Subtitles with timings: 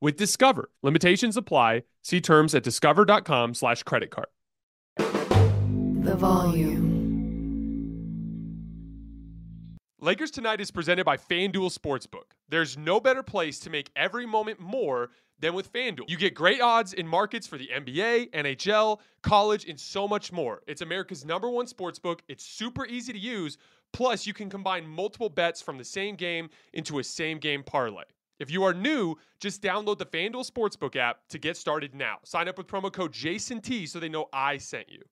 [0.00, 0.70] with Discover.
[0.82, 1.82] Limitations apply.
[2.02, 4.28] See terms at discover.com slash credit card.
[4.96, 6.96] The volume.
[10.06, 12.34] Lakers Tonight is presented by FanDuel Sportsbook.
[12.48, 16.08] There's no better place to make every moment more than with FanDuel.
[16.08, 20.62] You get great odds in markets for the NBA, NHL, college, and so much more.
[20.68, 22.20] It's America's number one sportsbook.
[22.28, 23.58] It's super easy to use.
[23.92, 28.04] Plus, you can combine multiple bets from the same game into a same game parlay.
[28.38, 32.18] If you are new, just download the FanDuel Sportsbook app to get started now.
[32.22, 35.02] Sign up with promo code JASONT so they know I sent you.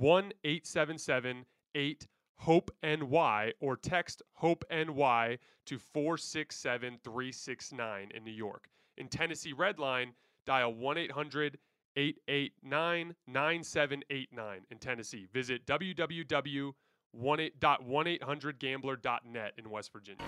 [0.00, 2.06] 1-877-8
[2.40, 8.68] Hope NY or text Hope NY to 467 369 in New York.
[8.96, 10.12] In Tennessee Redline,
[10.46, 11.58] dial 1 800
[11.96, 15.26] 889 9789 in Tennessee.
[15.32, 15.66] Visit
[17.16, 20.24] www.1800gambler.net in West Virginia.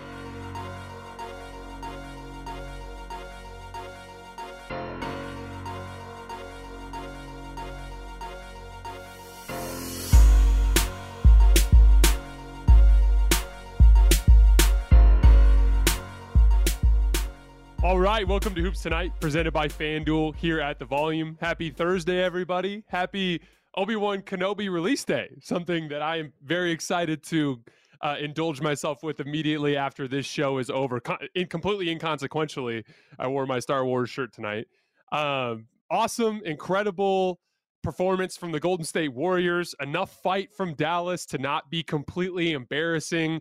[17.83, 21.39] All right, welcome to Hoops Tonight, presented by FanDuel here at the Volume.
[21.41, 22.85] Happy Thursday, everybody.
[22.87, 23.41] Happy
[23.77, 27.63] Obi Wan Kenobi release day, something that I am very excited to
[28.03, 31.01] uh, indulge myself with immediately after this show is over.
[31.01, 32.85] Con- in, completely inconsequentially,
[33.19, 34.67] I wore my Star Wars shirt tonight.
[35.13, 37.41] Um, awesome, incredible
[37.83, 39.75] performance from the Golden State Warriors.
[39.81, 43.41] Enough fight from Dallas to not be completely embarrassing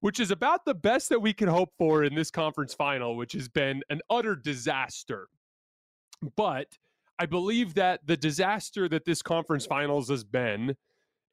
[0.00, 3.32] which is about the best that we can hope for in this conference final, which
[3.32, 5.28] has been an utter disaster.
[6.36, 6.66] But
[7.20, 10.74] I believe that the disaster that this conference finals has been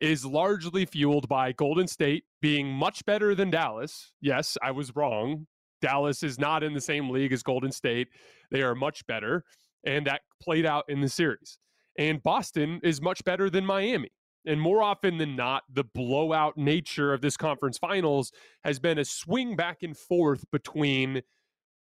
[0.02, 4.12] is largely fueled by Golden State being much better than Dallas.
[4.20, 5.48] Yes, I was wrong.
[5.82, 8.10] Dallas is not in the same league as Golden State.
[8.52, 9.46] They are much better.
[9.86, 11.58] And that played out in the series.
[11.98, 14.12] And Boston is much better than Miami.
[14.46, 18.34] And more often than not, the blowout nature of this conference finals
[18.66, 21.22] has been a swing back and forth between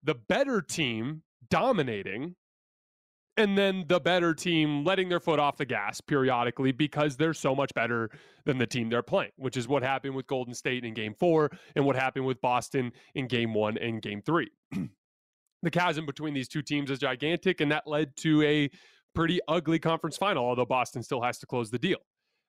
[0.04, 2.36] the better team dominating
[3.38, 7.54] and then the better team letting their foot off the gas periodically because they're so
[7.54, 8.10] much better
[8.46, 11.52] than the team they're playing, which is what happened with Golden State in game four
[11.76, 14.52] and what happened with Boston in game one and game three.
[15.64, 18.70] the chasm between these two teams is gigantic, and that led to a
[19.14, 22.00] pretty ugly conference final, although Boston still has to close the deal.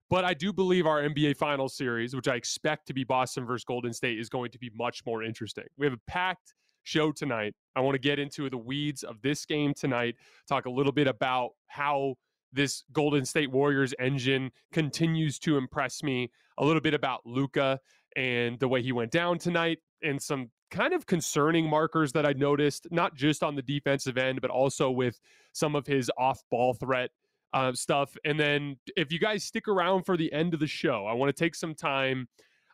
[0.09, 3.65] But I do believe our NBA Finals series, which I expect to be Boston versus
[3.65, 5.65] Golden State, is going to be much more interesting.
[5.77, 6.55] We have a packed
[6.87, 7.55] show tonight.
[7.75, 10.17] I want to get into the weeds of this game tonight,
[10.49, 12.15] talk a little bit about how
[12.53, 17.81] this Golden State Warriors engine continues to impress me, a little bit about Luka
[18.15, 22.33] and the way he went down tonight, and some kind of concerning markers that I
[22.33, 25.21] noticed, not just on the defensive end, but also with
[25.53, 27.11] some of his off ball threat
[27.53, 28.17] uh, stuff.
[28.25, 31.35] And then if you guys stick around for the end of the show, I want
[31.35, 32.29] to take some time.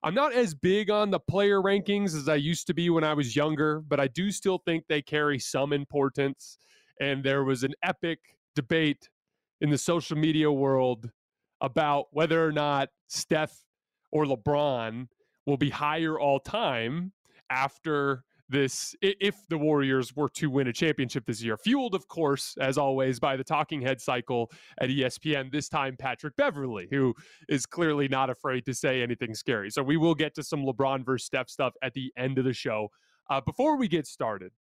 [0.05, 3.15] I'm not as big on the player rankings as I used to be when I
[3.15, 6.59] was younger, but I do still think they carry some importance.
[7.01, 8.19] And there was an epic
[8.57, 9.09] debate
[9.61, 11.09] in the social media world
[11.61, 13.57] about whether or not Steph
[14.11, 15.07] or LeBron
[15.47, 17.13] will be higher all time
[17.49, 21.57] after this if the Warriors were to win a championship this year.
[21.57, 26.37] Fueled, of course, as always, by the talking head cycle at ESPN, this time Patrick
[26.37, 27.15] Beverley, who
[27.49, 29.71] is clearly not afraid to say anything scary.
[29.71, 32.53] So we will get to some LeBron versus Steph stuff at the end of the
[32.53, 32.89] show.
[33.31, 34.53] Uh, before we get started,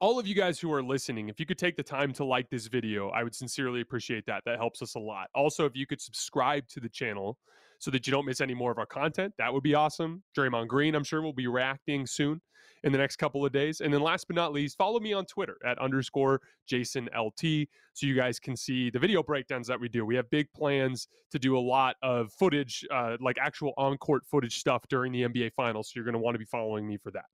[0.00, 2.48] all of you guys who are listening, if you could take the time to like
[2.50, 4.42] this video, I would sincerely appreciate that.
[4.44, 5.28] That helps us a lot.
[5.34, 7.38] Also, if you could subscribe to the channel
[7.78, 10.22] so that you don't miss any more of our content, that would be awesome.
[10.36, 12.40] Draymond Green, I'm sure, will be reacting soon
[12.84, 13.80] in the next couple of days.
[13.80, 18.06] And then last but not least, follow me on Twitter at underscore Jason LT so
[18.06, 20.04] you guys can see the video breakdowns that we do.
[20.04, 24.24] We have big plans to do a lot of footage, uh, like actual on court
[24.24, 25.88] footage stuff during the NBA Finals.
[25.88, 27.24] So you're going to want to be following me for that.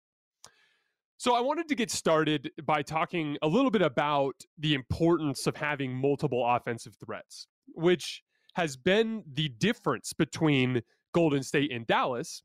[1.22, 5.54] So I wanted to get started by talking a little bit about the importance of
[5.54, 7.46] having multiple offensive threats,
[7.76, 8.24] which
[8.54, 10.82] has been the difference between
[11.14, 12.42] Golden State and Dallas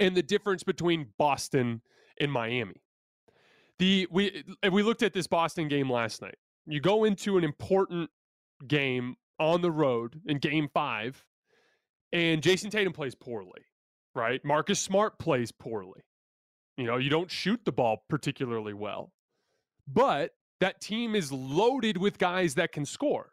[0.00, 1.82] and the difference between Boston
[2.18, 2.80] and Miami.
[3.78, 6.38] The we we looked at this Boston game last night.
[6.64, 8.08] You go into an important
[8.66, 11.22] game on the road in game 5
[12.14, 13.66] and Jayson Tatum plays poorly,
[14.14, 14.42] right?
[14.46, 16.05] Marcus Smart plays poorly.
[16.76, 19.12] You know, you don't shoot the ball particularly well.
[19.88, 23.30] But that team is loaded with guys that can score.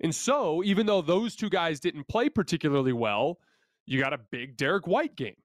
[0.00, 3.38] And so, even though those two guys didn't play particularly well,
[3.86, 5.36] you got a big Derrick White game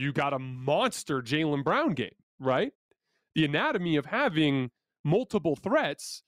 [0.00, 2.72] you got a monster Jaylen Brown game, right?
[3.34, 4.70] The anatomy of having
[5.04, 6.22] multiple threats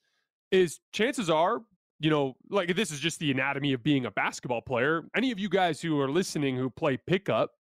[0.50, 1.60] is chances are,
[2.00, 5.02] you know, like this is just the anatomy of being a basketball player.
[5.16, 7.52] Any of you guys who are listening who play pickup,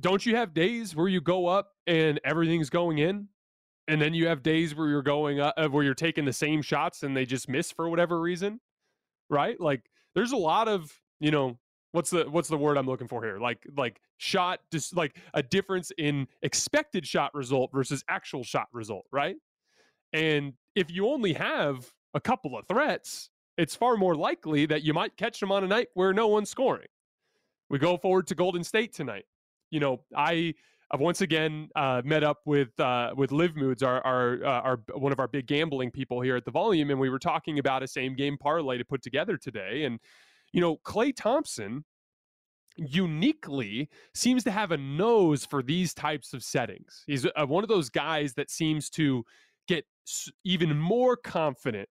[0.00, 3.28] don't you have days where you go up and everything's going in?
[3.86, 6.60] And then you have days where you're going up, uh, where you're taking the same
[6.60, 8.60] shots and they just miss for whatever reason,
[9.30, 9.58] right?
[9.58, 11.58] Like there's a lot of, you know,
[11.92, 13.38] what's the what's the word I'm looking for here?
[13.38, 19.06] Like like shot just like a difference in expected shot result versus actual shot result,
[19.10, 19.36] right?
[20.12, 24.94] And if you only have a couple of threats, it's far more likely that you
[24.94, 26.86] might catch them on a night where no one's scoring.
[27.70, 29.24] We go forward to Golden State tonight.
[29.70, 30.54] You know, I
[30.90, 34.80] I've once again uh, met up with uh, with Live Moods, our our, uh, our
[34.94, 37.82] one of our big gambling people here at the Volume, and we were talking about
[37.82, 39.84] a same game parlay to put together today.
[39.84, 40.00] And
[40.52, 41.84] you know, Klay Thompson
[42.76, 47.04] uniquely seems to have a nose for these types of settings.
[47.06, 49.24] He's uh, one of those guys that seems to
[49.66, 49.84] get
[50.44, 51.88] even more confident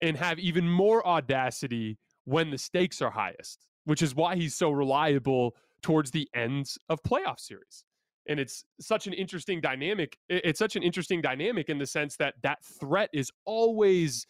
[0.00, 4.70] and have even more audacity when the stakes are highest, which is why he's so
[4.70, 7.84] reliable towards the ends of playoff series.
[8.28, 10.16] And it's such an interesting dynamic.
[10.28, 14.26] It's such an interesting dynamic in the sense that that threat is always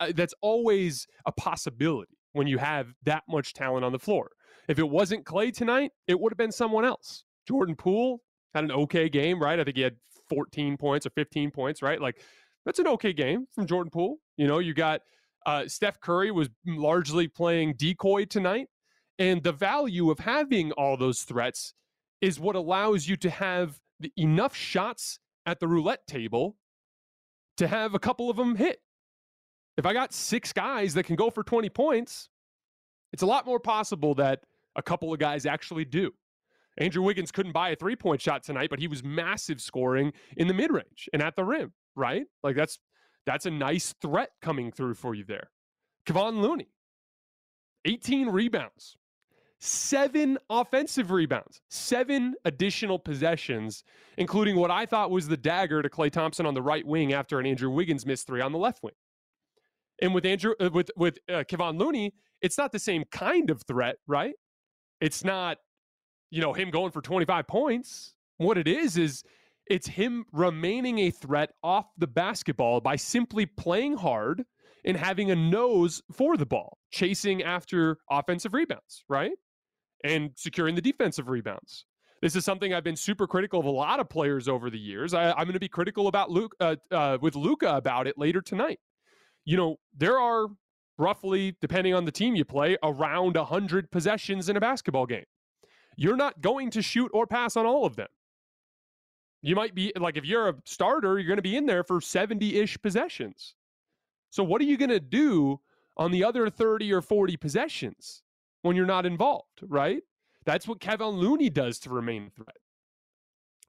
[0.00, 4.30] uh, that's always a possibility when you have that much talent on the floor.
[4.66, 7.24] If it wasn't Klay tonight, it would have been someone else.
[7.46, 8.22] Jordan Poole
[8.54, 9.60] had an okay game, right?
[9.60, 9.96] I think he had
[10.28, 12.00] 14 points or 15 points, right?
[12.00, 12.22] Like
[12.64, 14.16] that's an okay game from Jordan Poole.
[14.36, 15.02] You know, you got
[15.46, 18.68] uh, Steph Curry was largely playing decoy tonight.
[19.18, 21.74] And the value of having all those threats
[22.20, 26.56] is what allows you to have the, enough shots at the roulette table
[27.58, 28.80] to have a couple of them hit.
[29.76, 32.28] If I got six guys that can go for 20 points,
[33.12, 34.40] it's a lot more possible that
[34.76, 36.12] a couple of guys actually do.
[36.78, 40.48] Andrew Wiggins couldn't buy a three point shot tonight, but he was massive scoring in
[40.48, 42.26] the mid range and at the rim, right?
[42.42, 42.78] Like that's
[43.26, 45.50] that's a nice threat coming through for you there.
[46.06, 46.68] Kevon Looney,
[47.84, 48.96] 18 rebounds,
[49.64, 53.82] seven offensive rebounds, seven additional possessions,
[54.18, 57.40] including what I thought was the dagger to Klay Thompson on the right wing after
[57.40, 58.94] an Andrew Wiggins missed three on the left wing.
[60.02, 63.62] And with Andrew, uh, with with uh, Kevon Looney, it's not the same kind of
[63.62, 64.34] threat, right?
[65.00, 65.58] It's not,
[66.30, 68.14] you know, him going for 25 points.
[68.36, 69.22] What it is, is
[69.66, 74.44] it's him remaining a threat off the basketball by simply playing hard
[74.84, 79.32] and having a nose for the ball, chasing after offensive rebounds, right?
[80.02, 81.86] And securing the defensive rebounds.
[82.20, 85.12] This is something I've been super critical of a lot of players over the years.
[85.12, 88.40] I, am going to be critical about Luke uh, uh, with Luka about it later
[88.40, 88.80] tonight.
[89.44, 90.46] You know, there are
[90.96, 95.26] roughly, depending on the team you play, around 100 possessions in a basketball game.
[95.96, 98.08] You're not going to shoot or pass on all of them.
[99.42, 102.00] You might be like, if you're a starter, you're going to be in there for
[102.00, 103.54] 70 ish possessions.
[104.30, 105.60] So, what are you going to do
[105.98, 108.23] on the other 30 or 40 possessions
[108.64, 110.02] when you're not involved, right?
[110.46, 112.56] That's what Kevon Looney does to remain a threat.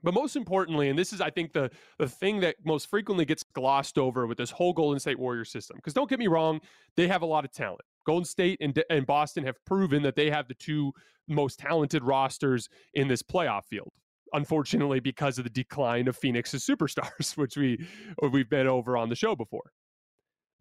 [0.01, 3.43] But most importantly, and this is, I think, the, the thing that most frequently gets
[3.43, 6.61] glossed over with this whole Golden State Warrior system, because don't get me wrong,
[6.95, 7.81] they have a lot of talent.
[8.05, 10.93] Golden State and, and Boston have proven that they have the two
[11.27, 13.91] most talented rosters in this playoff field.
[14.31, 17.85] Unfortunately, because of the decline of Phoenix's superstars, which we
[18.31, 19.71] we've been over on the show before.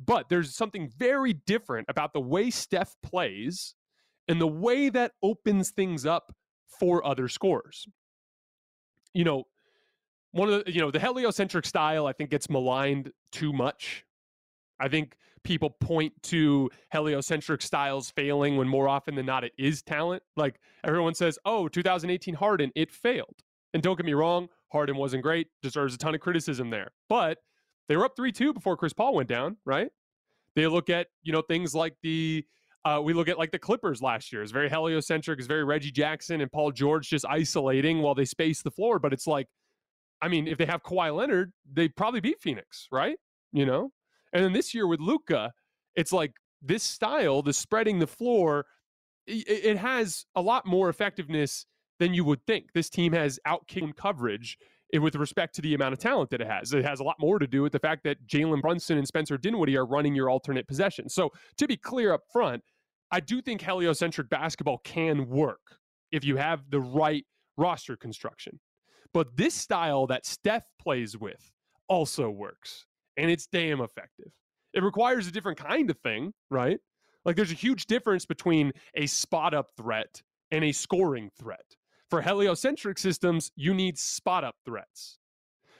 [0.04, 3.74] But there's something very different about the way Steph plays
[4.28, 6.34] and the way that opens things up
[6.78, 7.86] for other scores.
[9.12, 9.44] You know,
[10.32, 14.04] one of the, you know, the heliocentric style I think gets maligned too much.
[14.80, 19.82] I think people point to heliocentric styles failing when more often than not it is
[19.82, 20.22] talent.
[20.36, 25.22] Like everyone says, "Oh, 2018 Harden, it failed." And don't get me wrong, Harden wasn't
[25.22, 26.92] great, deserves a ton of criticism there.
[27.08, 27.38] But
[27.88, 29.90] they were up 3-2 before Chris Paul went down, right?
[30.56, 32.44] They look at, you know, things like the
[32.84, 34.42] uh, we look at like the Clippers last year.
[34.42, 35.38] It's very heliocentric.
[35.38, 38.98] It's very Reggie Jackson and Paul George just isolating while they space the floor.
[38.98, 39.46] But it's like,
[40.20, 43.16] I mean, if they have Kawhi Leonard, they probably beat Phoenix, right?
[43.52, 43.90] You know?
[44.32, 45.52] And then this year with Luka,
[45.96, 48.66] it's like this style, the spreading the floor,
[49.26, 51.66] it, it has a lot more effectiveness
[51.98, 52.72] than you would think.
[52.74, 54.58] This team has out coverage
[54.92, 56.72] with respect to the amount of talent that it has.
[56.72, 59.38] It has a lot more to do with the fact that Jalen Brunson and Spencer
[59.38, 61.08] Dinwiddie are running your alternate possession.
[61.08, 62.62] So to be clear up front,
[63.14, 65.78] I do think heliocentric basketball can work
[66.11, 67.25] if you have the right
[67.56, 68.59] roster construction.
[69.12, 71.52] But this style that Steph plays with
[71.87, 74.33] also works, and it's damn effective.
[74.73, 76.80] It requires a different kind of thing, right?
[77.25, 81.76] Like there's a huge difference between a spot up threat and a scoring threat.
[82.11, 85.21] For heliocentric systems, you need spot up threats.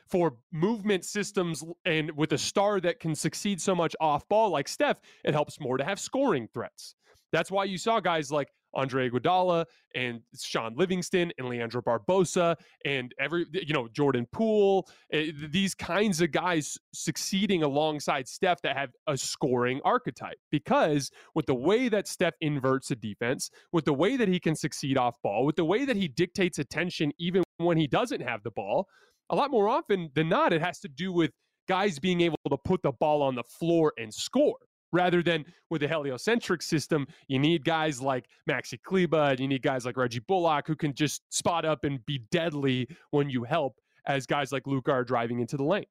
[0.07, 4.69] For movement systems and with a star that can succeed so much off ball like
[4.69, 6.95] Steph, it helps more to have scoring threats.
[7.35, 9.64] That's why you saw guys like Andre Iguodala
[9.97, 16.21] and Shaun Livingston and Leandro Barbosa and every you know Jordan Poole eh, these kinds
[16.21, 20.38] of guys succeeding alongside Steph that have a scoring archetype.
[20.53, 24.55] Because with the way that Steph inverts a defense with the way that he can
[24.55, 28.45] succeed off ball with the way that he dictates attention even when he doesn't have
[28.45, 28.87] the ball
[29.31, 31.33] a lot more often than not it has to do with
[31.69, 34.59] guys being able to put the ball on the floor and score
[34.94, 39.62] rather than with a heliocentric system, you need guys like Maxi Kleber and you need
[39.62, 43.80] guys like Reggie Bullock who can just spot up and be deadly when you help,
[44.06, 45.84] as guys like Luka are driving into the lane.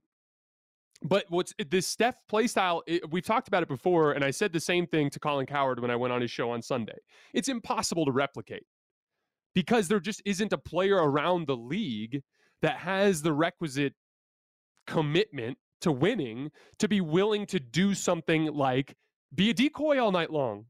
[1.03, 2.81] But what's eh, this Steph playstyle?
[2.87, 5.81] Eh, we've talked about it before, and I said the same thing to Colin Cowherd
[5.81, 6.97] when I went on his show on Sunday.
[7.33, 8.63] It's impossible to replicate
[9.53, 12.23] because there just isn't a player around the league
[12.61, 13.93] that has the requisite
[14.87, 18.95] commitment to winning to be willing to do something like
[19.33, 20.65] be a decoy all night long.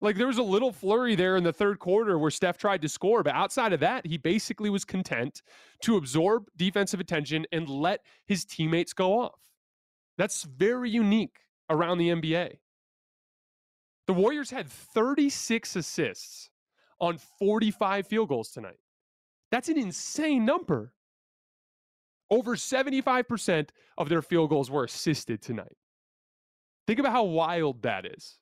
[0.00, 2.88] Like there was a little flurry there in the third quarter where Steph tried to
[2.88, 5.42] score, but outside of that, he basically was content
[5.82, 9.40] to absorb defensive attention and let his teammates go off.
[10.16, 11.38] That's very unique
[11.68, 12.58] around the NBA.
[14.06, 16.50] The Warriors had 36 assists
[17.00, 18.78] on 45 field goals tonight.
[19.50, 20.92] That's an insane number.
[22.30, 25.76] Over 75% of their field goals were assisted tonight.
[26.86, 28.38] Think about how wild that is.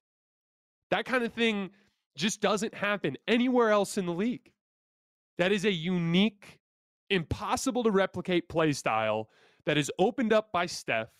[0.90, 1.70] That kind of thing
[2.16, 4.52] just doesn't happen anywhere else in the league.
[5.38, 6.58] That is a unique,
[7.10, 9.28] impossible to replicate play style
[9.66, 11.10] that is opened up by Steph,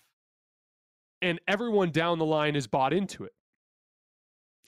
[1.20, 3.32] and everyone down the line is bought into it,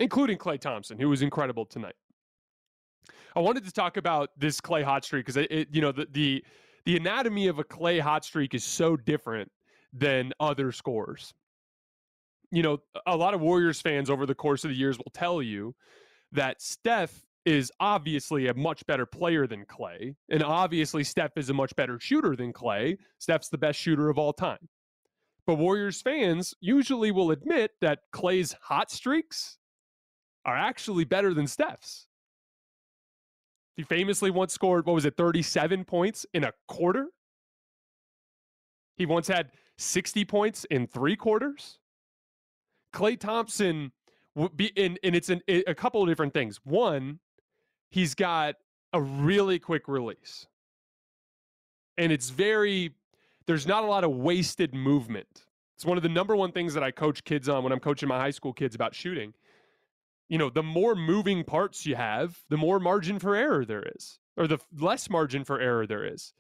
[0.01, 1.95] including Klay Thompson, who was incredible tonight.
[3.37, 6.09] I wanted to talk about this Klay hot streak because it, it, you know, the
[6.11, 6.45] the
[6.89, 9.53] the anatomy of a Klay hot streak is so different
[9.93, 11.35] than other scores.
[12.51, 15.43] You know, a lot of Warriors fans over the course of the years will tell
[15.43, 15.75] you
[16.33, 20.15] that Steph is obviously a much better player than Klay.
[20.31, 22.97] And obviously, Steph is a much better shooter than Klay.
[23.19, 24.71] Steph's the best shooter of all time.
[25.47, 29.59] But Warriors fans usually will admit that Klay's hot streaks
[30.47, 32.08] are actually better than Steph's.
[33.79, 37.07] He famously once scored, what was it, 37 points in a quarter?
[38.97, 41.79] He once had 60 points in three quarters.
[42.93, 43.93] Klay Thompson
[44.35, 46.59] would be in, and it's a couple of different things.
[46.65, 47.21] One,
[47.89, 48.57] he's got
[48.93, 50.49] a really quick release,
[51.97, 52.97] and it's very.
[53.47, 55.47] There's not a lot of wasted movement.
[55.77, 58.09] It's one of the number one things that I coach kids on when I'm coaching
[58.09, 59.35] my high school kids about shooting.
[60.29, 64.19] You know, the more moving parts you have, the more margin for error there is,
[64.37, 66.35] or the less margin for error there is.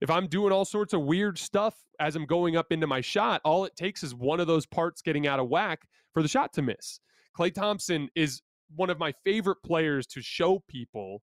[0.00, 3.40] If I'm doing all sorts of weird stuff as I'm going up into my shot,
[3.44, 6.52] all it takes is one of those parts getting out of whack for the shot
[6.54, 6.98] to miss.
[7.38, 8.42] Klay Thompson is
[8.74, 11.22] one of my favorite players to show people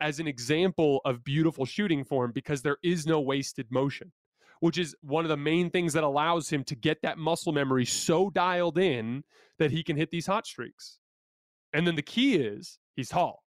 [0.00, 4.12] as an example of beautiful shooting form because there is no wasted motion,
[4.60, 7.84] which is one of the main things that allows him to get that muscle memory
[7.84, 9.24] so dialed in
[9.58, 10.99] that he can hit these hot streaks.
[11.72, 13.42] And then the key is he's tall.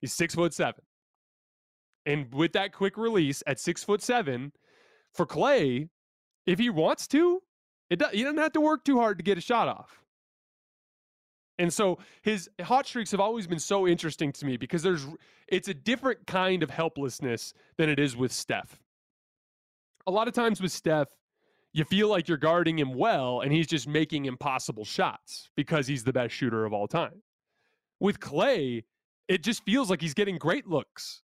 [0.00, 0.82] He's six foot seven.
[2.06, 4.52] And with that quick release at six foot seven,
[5.12, 5.88] for Klay,
[6.46, 7.42] if he wants to,
[7.90, 10.00] it does, he doesn't have to work too hard to get a shot off.
[11.58, 15.06] And so his hot streaks have always been so interesting to me because there's
[15.46, 18.80] it's a different kind of helplessness than it is with Steph.
[20.06, 21.08] A lot of times with Steph,
[21.72, 26.04] you feel like you're guarding him well and he's just making impossible shots because he's
[26.04, 27.22] the best shooter of all time.
[28.00, 28.84] With Klay,
[29.28, 31.22] it just feels like he's getting great looks.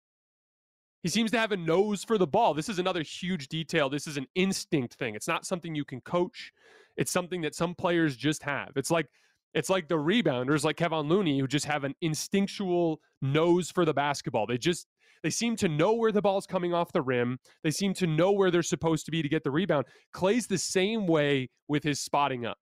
[1.02, 2.54] He seems to have a nose for the ball.
[2.54, 3.88] This is another huge detail.
[3.88, 5.14] This is an instinct thing.
[5.14, 6.52] It's not something you can coach.
[6.96, 8.72] It's something that some players just have.
[8.76, 9.08] It's like
[9.54, 13.92] it's like the rebounders like Kevon Looney who just have an instinctual nose for the
[13.92, 14.46] basketball.
[14.46, 14.86] They just
[15.22, 17.38] they seem to know where the ball's coming off the rim.
[17.62, 19.86] They seem to know where they're supposed to be to get the rebound.
[20.14, 22.58] Klay's the same way with his spotting up.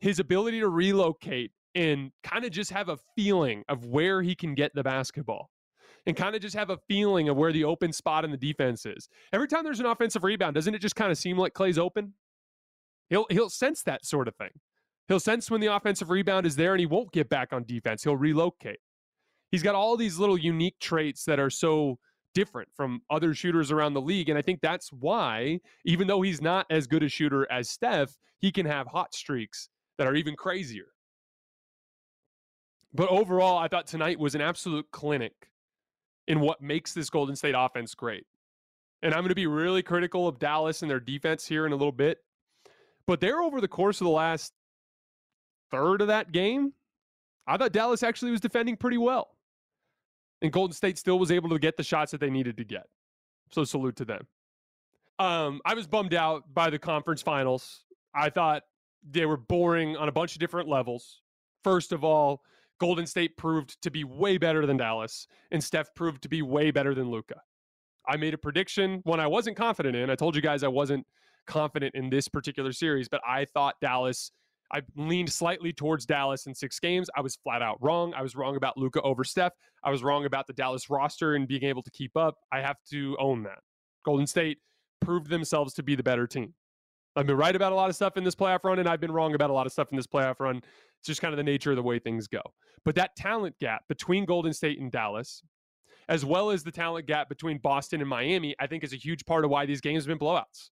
[0.00, 4.54] His ability to relocate and kind of just have a feeling of where he can
[4.54, 5.50] get the basketball
[6.06, 8.84] and kind of just have a feeling of where the open spot in the defense
[8.86, 9.08] is.
[9.32, 12.14] Every time there's an offensive rebound, doesn't it just kind of seem like Klay's open?
[13.10, 14.50] He'll he'll sense that sort of thing.
[15.08, 18.02] He'll sense when the offensive rebound is there and he won't get back on defense.
[18.02, 18.78] He'll relocate.
[19.54, 22.00] He's got all these little unique traits that are so
[22.34, 24.28] different from other shooters around the league.
[24.28, 28.18] And I think that's why, even though he's not as good a shooter as Steph,
[28.40, 30.88] he can have hot streaks that are even crazier.
[32.92, 35.48] But overall, I thought tonight was an absolute clinic
[36.26, 38.26] in what makes this Golden State offense great.
[39.04, 41.76] And I'm going to be really critical of Dallas and their defense here in a
[41.76, 42.18] little bit.
[43.06, 44.52] But they're over the course of the last
[45.70, 46.72] third of that game.
[47.46, 49.33] I thought Dallas actually was defending pretty well.
[50.44, 52.84] And Golden State still was able to get the shots that they needed to get.
[53.50, 54.26] So salute to them.
[55.18, 57.84] Um, I was bummed out by the conference finals.
[58.14, 58.62] I thought
[59.10, 61.22] they were boring on a bunch of different levels.
[61.62, 62.42] First of all,
[62.78, 66.70] Golden State proved to be way better than Dallas, and Steph proved to be way
[66.70, 67.40] better than Luka.
[68.06, 70.10] I made a prediction when I wasn't confident in.
[70.10, 71.06] I told you guys I wasn't
[71.46, 74.30] confident in this particular series, but I thought Dallas.
[74.72, 77.08] I leaned slightly towards Dallas in six games.
[77.16, 78.14] I was flat out wrong.
[78.14, 79.52] I was wrong about Luka over Steph.
[79.82, 82.36] I was wrong about the Dallas roster and being able to keep up.
[82.50, 83.58] I have to own that.
[84.04, 84.58] Golden State
[85.00, 86.54] proved themselves to be the better team.
[87.16, 89.12] I've been right about a lot of stuff in this playoff run, and I've been
[89.12, 90.56] wrong about a lot of stuff in this playoff run.
[90.56, 92.42] It's just kind of the nature of the way things go.
[92.84, 95.42] But that talent gap between Golden State and Dallas,
[96.08, 99.24] as well as the talent gap between Boston and Miami, I think is a huge
[99.26, 100.70] part of why these games have been blowouts.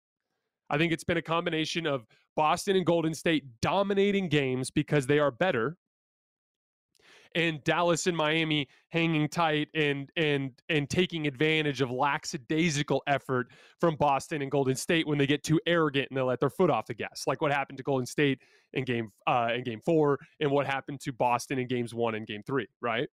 [0.72, 5.18] I think it's been a combination of Boston and Golden State dominating games because they
[5.18, 5.76] are better
[7.34, 13.48] and Dallas and Miami hanging tight and and and taking advantage of lackadaisical effort
[13.80, 16.70] from Boston and Golden State when they get too arrogant and they let their foot
[16.70, 18.40] off the gas, like what happened to Golden State
[18.72, 22.26] in game uh, in game four and what happened to Boston in games one and
[22.26, 22.66] game three.
[22.80, 23.08] Right.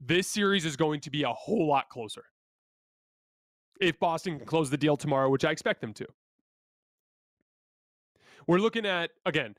[0.00, 2.24] This series is going to be a whole lot closer
[3.80, 6.06] if Boston can close the deal tomorrow, which I expect them to.
[8.46, 9.54] We're looking at again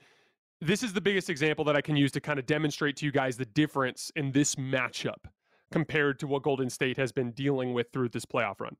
[0.61, 3.11] this is the biggest example that I can use to kind of demonstrate to you
[3.11, 5.25] guys the difference in this matchup
[5.71, 8.75] compared to what Golden State has been dealing with through this playoff run.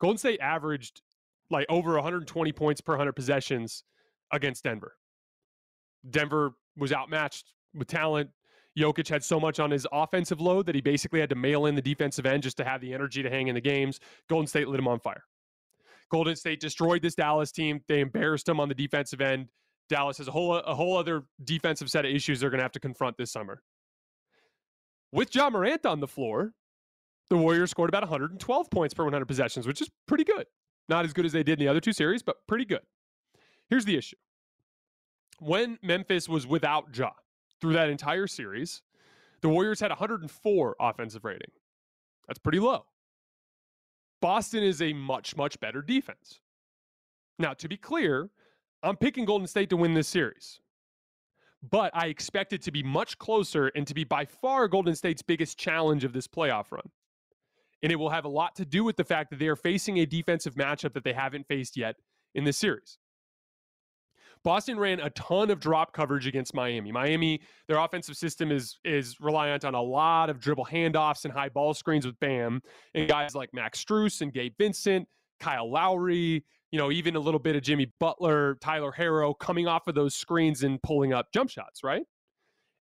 [0.00, 1.02] Golden State averaged
[1.50, 3.82] like over 120 points per 100 possessions
[4.32, 4.94] against Denver.
[6.08, 8.30] Denver was outmatched with talent.
[8.78, 11.74] Jokic had so much on his offensive load that he basically had to mail in
[11.74, 13.98] the defensive end just to have the energy to hang in the games.
[14.28, 15.24] Golden State lit him on fire.
[16.10, 17.80] Golden State destroyed this Dallas team.
[17.88, 19.48] They embarrassed them on the defensive end.
[19.88, 22.72] Dallas has a whole a whole other defensive set of issues they're going to have
[22.72, 23.62] to confront this summer.
[25.12, 26.52] With Ja Morant on the floor,
[27.30, 30.46] the Warriors scored about 112 points per 100 possessions, which is pretty good.
[30.88, 32.82] Not as good as they did in the other two series, but pretty good.
[33.68, 34.16] Here's the issue.
[35.38, 37.10] When Memphis was without Ja
[37.60, 38.82] through that entire series,
[39.40, 41.50] the Warriors had 104 offensive rating.
[42.26, 42.86] That's pretty low.
[44.20, 46.40] Boston is a much, much better defense.
[47.38, 48.30] Now, to be clear,
[48.82, 50.60] I'm picking Golden State to win this series.
[51.62, 55.22] but I expect it to be much closer and to be by far Golden State's
[55.22, 56.90] biggest challenge of this playoff run.
[57.82, 59.98] And it will have a lot to do with the fact that they are facing
[59.98, 61.96] a defensive matchup that they haven't faced yet
[62.34, 62.98] in this series.
[64.48, 66.90] Boston ran a ton of drop coverage against Miami.
[66.90, 71.50] Miami, their offensive system is is reliant on a lot of dribble handoffs and high
[71.50, 72.62] ball screens with Bam
[72.94, 75.06] and guys like Max Strus and Gabe Vincent,
[75.38, 79.86] Kyle Lowry, you know, even a little bit of Jimmy Butler, Tyler Herro coming off
[79.86, 82.04] of those screens and pulling up jump shots, right?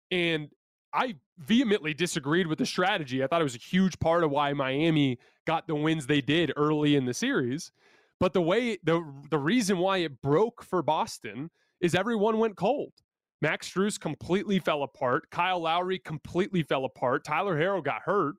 [0.09, 0.47] And
[0.93, 3.25] I vehemently disagreed with the strategy.
[3.25, 6.53] I thought it was a huge part of why Miami got the wins they did
[6.55, 7.73] early in the series.
[8.19, 11.49] But the way the the reason why it broke for Boston
[11.81, 12.93] is everyone went cold.
[13.41, 15.29] Max Strus completely fell apart.
[15.29, 17.23] Kyle Lowry completely fell apart.
[17.23, 18.35] Tyler Herro got hurt.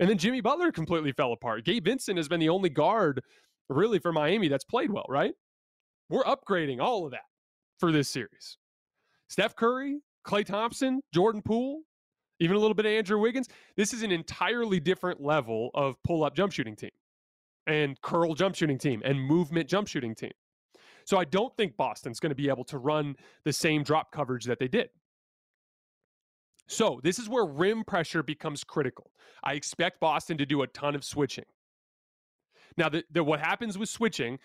[0.00, 1.64] And then Jimmy Butler completely fell apart.
[1.64, 3.22] Gabe Vincent has been the only guard
[3.68, 5.32] really for Miami that's played well, right?
[6.08, 7.22] We're upgrading all of that
[7.78, 8.58] for this series.
[9.28, 11.82] Steph Curry, Klay Thompson, Jordan Poole,
[12.40, 13.48] even a little bit of Andrew Wiggins.
[13.76, 16.90] This is an entirely different level of pull up jump shooting team
[17.66, 20.32] and curl jump shooting team and movement jump shooting team.
[21.04, 24.44] So I don't think Boston's going to be able to run the same drop coverage
[24.44, 24.90] that they did.
[26.68, 29.10] So this is where rim pressure becomes critical.
[29.42, 31.44] I expect Boston to do a ton of switching.
[32.78, 34.38] Now, the, the, what happens with switching,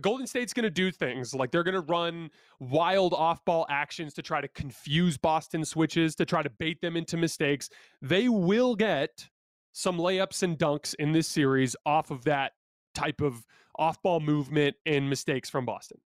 [0.00, 2.30] Golden State's going to do things like they're going to run
[2.60, 6.96] wild off ball actions to try to confuse Boston switches, to try to bait them
[6.96, 7.70] into mistakes.
[8.00, 9.28] They will get
[9.72, 12.52] some layups and dunks in this series off of that
[12.94, 16.00] type of off ball movement and mistakes from Boston.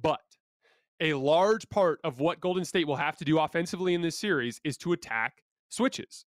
[0.00, 0.20] But
[1.00, 4.60] a large part of what Golden State will have to do offensively in this series
[4.64, 6.24] is to attack switches.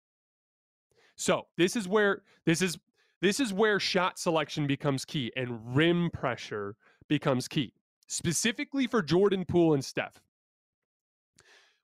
[1.15, 2.77] So, this is where this is
[3.21, 6.75] this is where shot selection becomes key and rim pressure
[7.07, 7.73] becomes key,
[8.07, 10.19] specifically for Jordan Poole and Steph.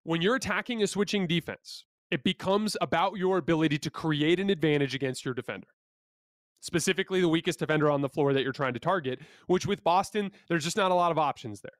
[0.03, 4.95] When you're attacking a switching defense, it becomes about your ability to create an advantage
[4.95, 5.67] against your defender.
[6.59, 10.31] Specifically, the weakest defender on the floor that you're trying to target, which with Boston,
[10.49, 11.71] there's just not a lot of options there.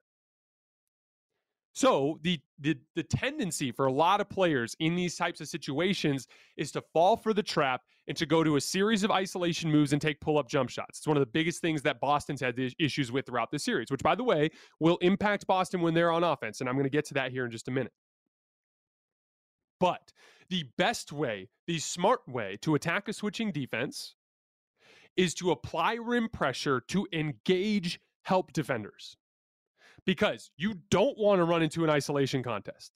[1.74, 6.26] So the, the the tendency for a lot of players in these types of situations
[6.56, 9.92] is to fall for the trap and to go to a series of isolation moves
[9.92, 10.98] and take pull-up jump shots.
[10.98, 14.02] It's one of the biggest things that Boston's had issues with throughout the series, which
[14.02, 17.04] by the way will impact Boston when they're on offense, and I'm going to get
[17.06, 17.92] to that here in just a minute.
[19.78, 20.12] But
[20.48, 24.16] the best way, the smart way to attack a switching defense
[25.18, 29.16] is to apply rim pressure to engage help defenders
[30.06, 32.92] because you don't want to run into an isolation contest.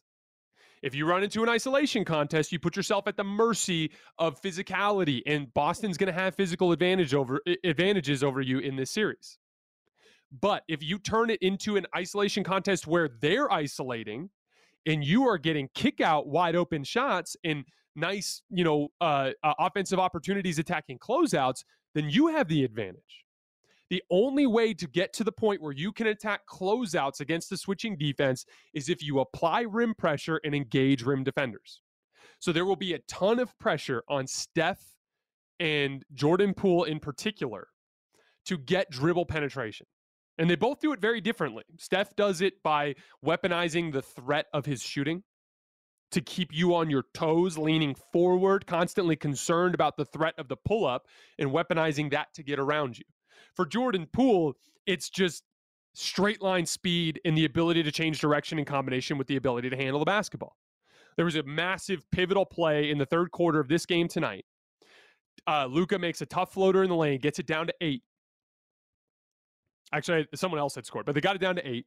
[0.82, 5.20] If you run into an isolation contest, you put yourself at the mercy of physicality,
[5.26, 9.38] and Boston's going to have physical advantage over advantages over you in this series.
[10.40, 14.30] But if you turn it into an isolation contest where they're isolating
[14.86, 19.54] and you are getting kick out wide open shots and nice, you know, uh, uh,
[19.58, 23.24] offensive opportunities attacking closeouts, then you have the advantage.
[23.90, 27.58] The only way to get to the point where you can attack closeouts against the
[27.58, 31.82] switching defense is if you apply rim pressure and engage rim defenders.
[32.38, 34.82] So there will be a ton of pressure on Steph
[35.60, 37.68] and Jordan Poole in particular
[38.46, 39.86] to get dribble penetration.
[40.38, 41.64] And they both do it very differently.
[41.78, 45.22] Steph does it by weaponizing the threat of his shooting
[46.12, 50.56] to keep you on your toes, leaning forward, constantly concerned about the threat of the
[50.56, 51.06] pull up,
[51.38, 53.04] and weaponizing that to get around you.
[53.54, 54.54] For Jordan Poole,
[54.86, 55.42] it's just
[55.94, 59.76] straight line speed and the ability to change direction in combination with the ability to
[59.76, 60.56] handle the basketball.
[61.16, 64.44] There was a massive pivotal play in the third quarter of this game tonight.
[65.46, 68.02] Uh, Luka makes a tough floater in the lane, gets it down to eight.
[69.92, 71.86] Actually, someone else had scored, but they got it down to eight.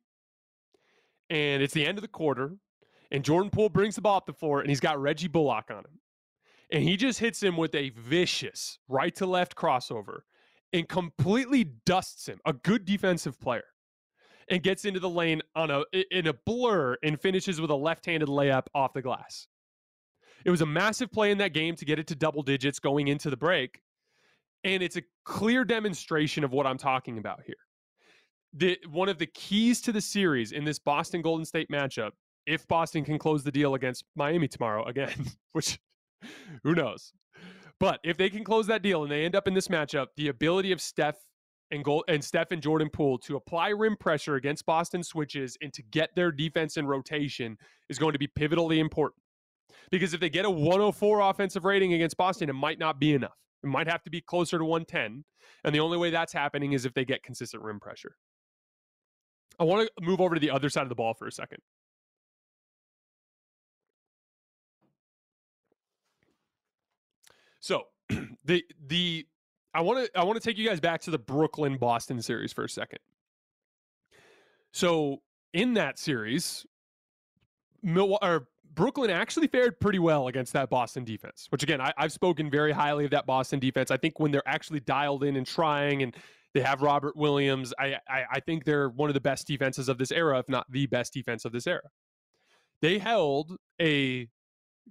[1.29, 2.51] And it's the end of the quarter.
[3.11, 5.79] And Jordan Poole brings the ball up the floor, and he's got Reggie Bullock on
[5.79, 5.99] him.
[6.71, 10.21] And he just hits him with a vicious right to left crossover
[10.73, 13.63] and completely dusts him, a good defensive player,
[14.49, 18.27] and gets into the lane on a in a blur and finishes with a left-handed
[18.27, 19.47] layup off the glass.
[20.43, 23.07] It was a massive play in that game to get it to double digits going
[23.07, 23.81] into the break.
[24.63, 27.55] And it's a clear demonstration of what I'm talking about here.
[28.53, 32.11] The, one of the keys to the series in this Boston Golden State matchup,
[32.45, 35.13] if Boston can close the deal against Miami tomorrow again,
[35.53, 35.79] which
[36.63, 37.13] who knows,
[37.79, 40.29] but if they can close that deal and they end up in this matchup, the
[40.29, 41.17] ability of Steph
[41.71, 45.73] and goal and Steph and Jordan Poole to apply rim pressure against Boston switches and
[45.73, 47.57] to get their defense in rotation
[47.89, 49.21] is going to be pivotally important.
[49.91, 53.37] Because if they get a 104 offensive rating against Boston, it might not be enough.
[53.63, 55.23] It might have to be closer to 110.
[55.63, 58.15] And the only way that's happening is if they get consistent rim pressure.
[59.59, 61.59] I want to move over to the other side of the ball for a second.
[67.65, 67.85] So
[68.45, 69.25] the the
[69.73, 72.53] I want to I want to take you guys back to the Brooklyn Boston series
[72.53, 72.99] for a second.
[74.71, 76.67] So in that series,
[77.81, 82.11] Mil- or Brooklyn actually fared pretty well against that Boston defense, which again, I, have
[82.11, 83.89] spoken very highly of that Boston defense.
[83.89, 86.15] I think when they're actually dialed in and trying and
[86.53, 89.97] they have Robert Williams, I, I, I think they're one of the best defenses of
[89.97, 91.89] this era, if not the best defense of this era.
[92.81, 94.29] They held a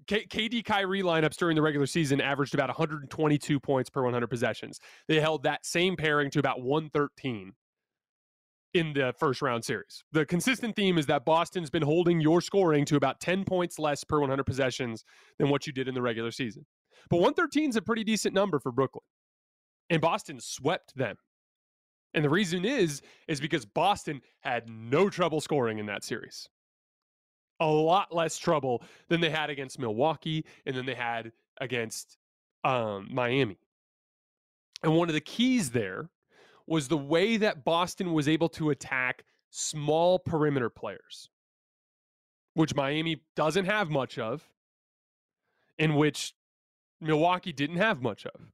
[0.07, 4.81] K- KD Kyrie lineups during the regular season averaged about 122 points per 100 possessions.
[5.09, 7.53] They held that same pairing to about 113
[8.75, 10.03] in the first round series.
[10.13, 14.05] The consistent theme is that Boston's been holding your scoring to about 10 points less
[14.05, 15.05] per 100 possessions
[15.39, 16.67] than what you did in the regular season.
[17.09, 19.05] But 113 is a pretty decent number for Brooklyn.
[19.91, 21.17] And Boston swept them.
[22.15, 26.49] And the reason is is because Boston had no trouble scoring in that series.
[27.61, 32.19] A lot less trouble than they had against Milwaukee and then they had against
[32.65, 33.59] um, Miami.
[34.83, 36.11] And one of the keys there
[36.67, 41.31] was the way that Boston was able to attack small perimeter players,
[42.55, 44.49] which Miami doesn't have much of,
[45.79, 46.35] in which
[47.01, 48.53] Milwaukee didn't have much of.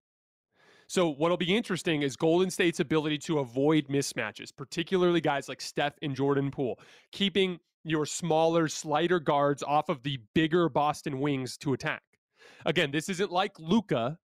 [0.88, 5.94] So, what'll be interesting is Golden State's ability to avoid mismatches, particularly guys like Steph
[6.02, 6.80] and Jordan Poole,
[7.12, 12.02] keeping your smaller, slighter guards off of the bigger Boston wings to attack.
[12.66, 14.18] Again, this isn't like Luka,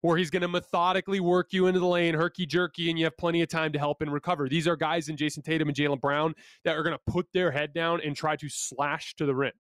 [0.00, 3.16] where he's going to methodically work you into the lane, herky jerky, and you have
[3.16, 4.48] plenty of time to help and recover.
[4.48, 7.50] These are guys in Jayson Tatum and Jaylen Brown that are going to put their
[7.50, 9.52] head down and try to slash to the rim.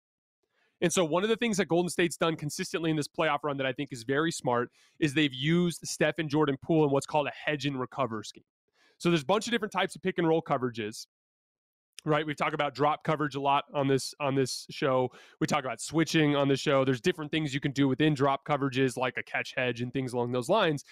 [0.80, 3.56] And so, one of the things that Golden State's done consistently in this playoff run
[3.58, 7.06] that I think is very smart is they've used Steph and Jordan Poole in what's
[7.06, 8.42] called a hedge and recover scheme.
[8.98, 11.06] So, there's a bunch of different types of pick and roll coverages
[12.04, 15.10] right we talk about drop coverage a lot on this on this show
[15.40, 18.44] we talk about switching on the show there's different things you can do within drop
[18.46, 20.84] coverages like a catch hedge and things along those lines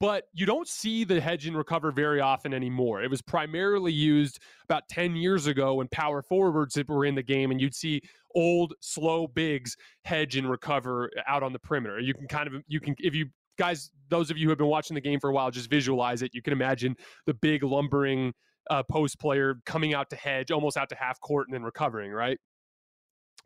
[0.00, 3.02] but you don't see the hedge and recover very often anymore.
[3.02, 7.50] It was primarily used about 10 years ago when power forwards were in the game,
[7.50, 8.02] and you'd see
[8.34, 11.98] old, slow bigs hedge and recover out on the perimeter.
[11.98, 13.26] You can kind of, you can, if you
[13.58, 16.22] guys, those of you who have been watching the game for a while, just visualize
[16.22, 16.32] it.
[16.32, 18.32] You can imagine the big lumbering
[18.70, 22.10] uh, post player coming out to hedge, almost out to half court, and then recovering,
[22.10, 22.38] right?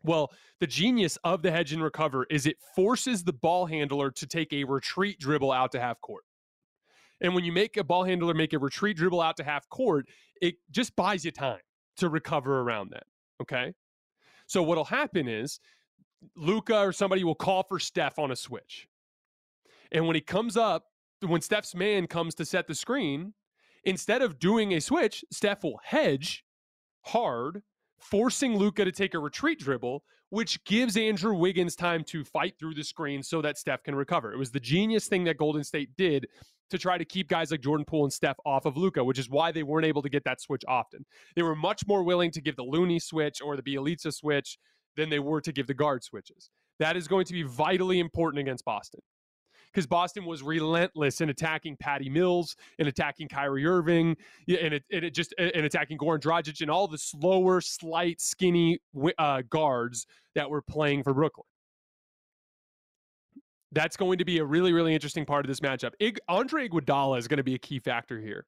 [0.03, 4.27] Well, the genius of the hedge and recover is it forces the ball handler to
[4.27, 6.23] take a retreat dribble out to half court.
[7.21, 10.05] And when you make a ball handler make a retreat dribble out to half court,
[10.41, 11.61] it just buys you time
[11.97, 13.03] to recover around that.
[13.41, 13.73] Okay.
[14.45, 15.59] So what'll happen is
[16.35, 18.87] Luka or somebody will call for Steph on a switch.
[19.91, 20.83] And when he comes up,
[21.21, 23.33] when Steph's man comes to set the screen,
[23.85, 26.43] Instead of doing a switch, Steph will hedge
[27.01, 27.61] hard,
[27.99, 32.73] forcing Luka to take a retreat dribble, which gives Andrew Wiggins time to fight through
[32.73, 34.33] the screen so that Steph can recover.
[34.33, 36.27] It was the genius thing that Golden State did
[36.69, 39.29] to try to keep guys like Jordan Poole and Steph off of Luka, which is
[39.29, 41.05] why they weren't able to get that switch often.
[41.35, 44.57] They were much more willing to give the Looney switch or the Bjelica switch
[44.95, 46.49] than they were to give the guard switches.
[46.79, 49.01] That is going to be vitally important against Boston
[49.73, 54.15] because Boston was relentless in attacking Patty Mills, in attacking Kyrie Irving,
[54.47, 58.79] and it, and it just in attacking Goran Dragic and all the slower, slight, skinny
[59.17, 60.05] uh, guards
[60.35, 61.45] that were playing for Brooklyn.
[63.71, 65.93] That's going to be a really, really interesting part of this matchup.
[65.99, 68.45] Ig- Andre Iguodala is going to be a key factor here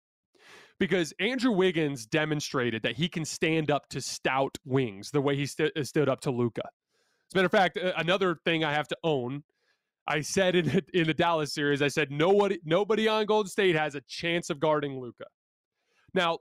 [0.79, 5.47] because Andrew Wiggins demonstrated that he can stand up to stout wings the way he
[5.47, 6.61] st- stood up to Luka.
[6.61, 9.43] As a matter of fact, another thing I have to own
[10.07, 13.95] I said in in the Dallas series, I said nobody nobody on Golden State has
[13.95, 15.25] a chance of guarding Luka.
[16.13, 16.39] Now,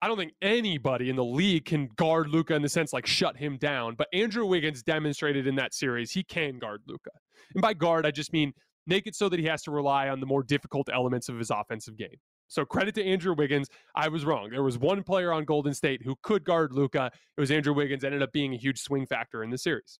[0.00, 3.36] I don't think anybody in the league can guard Luka in the sense like shut
[3.36, 7.10] him down, but Andrew Wiggins demonstrated in that series he can guard Luka,
[7.54, 8.52] And by guard, I just mean
[8.86, 11.50] make it so that he has to rely on the more difficult elements of his
[11.50, 12.16] offensive game.
[12.48, 13.68] So credit to Andrew Wiggins.
[13.96, 14.50] I was wrong.
[14.50, 17.10] There was one player on Golden State who could guard Luka.
[17.36, 18.04] It was Andrew Wiggins.
[18.04, 19.98] Ended up being a huge swing factor in the series.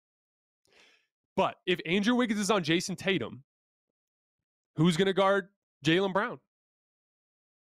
[1.36, 3.42] But if Andrew Wiggins is on Jayson Tatum,
[4.76, 5.48] who's going to guard
[5.84, 6.38] Jaylen Brown?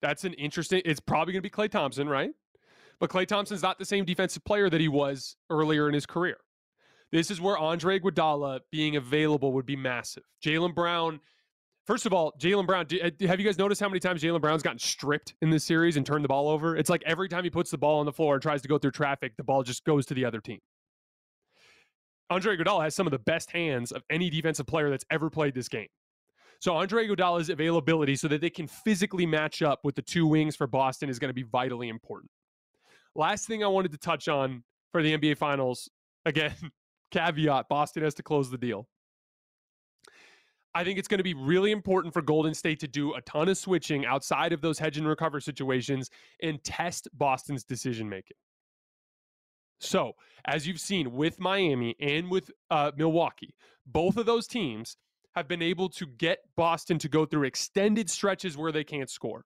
[0.02, 0.82] That's an interesting.
[0.84, 2.30] It's probably going to be Klay Thompson, right?
[3.00, 6.36] But Klay Thompson's not the same defensive player that he was earlier in his career.
[7.12, 10.24] This is where Andre Iguodala being available would be massive.
[10.44, 11.20] Jaylen Brown.
[11.86, 12.86] First of all, Jaylen Brown.
[12.92, 15.96] Uh, have you guys noticed how many times Jaylen Brown's gotten stripped in this series
[15.96, 16.76] and turned the ball over?
[16.76, 18.76] It's like every time he puts the ball on the floor and tries to go
[18.76, 20.58] through traffic, the ball just goes to the other team.
[22.30, 25.54] Andre Iguodala has some of the best hands of any defensive player that's ever played
[25.54, 25.88] this game.
[26.60, 30.56] So Andre Iguodala's availability so that they can physically match up with the two wings
[30.56, 32.30] for Boston is going to be vitally important.
[33.14, 35.90] Last thing I wanted to touch on for the NBA Finals,
[36.24, 36.54] again,
[37.10, 38.88] caveat, Boston has to close the deal.
[40.74, 43.48] I think it's going to be really important for Golden State to do a ton
[43.48, 46.10] of switching outside of those hedge and recover situations
[46.42, 48.36] and test Boston's decision making.
[49.78, 50.12] So,
[50.46, 53.54] as you've seen with Miami and with uh, Milwaukee,
[53.86, 54.96] both of those teams
[55.34, 59.44] have been able to get Boston to go through extended stretches where they can't score,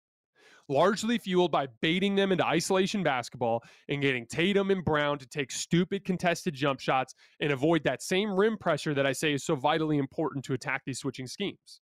[0.69, 5.51] largely fueled by baiting them into isolation basketball and getting Tatum and Brown to take
[5.51, 9.57] stupid contested jump shots and avoid that same rim pressure that I say is so
[9.57, 11.81] vitally important to attack these switching schemes.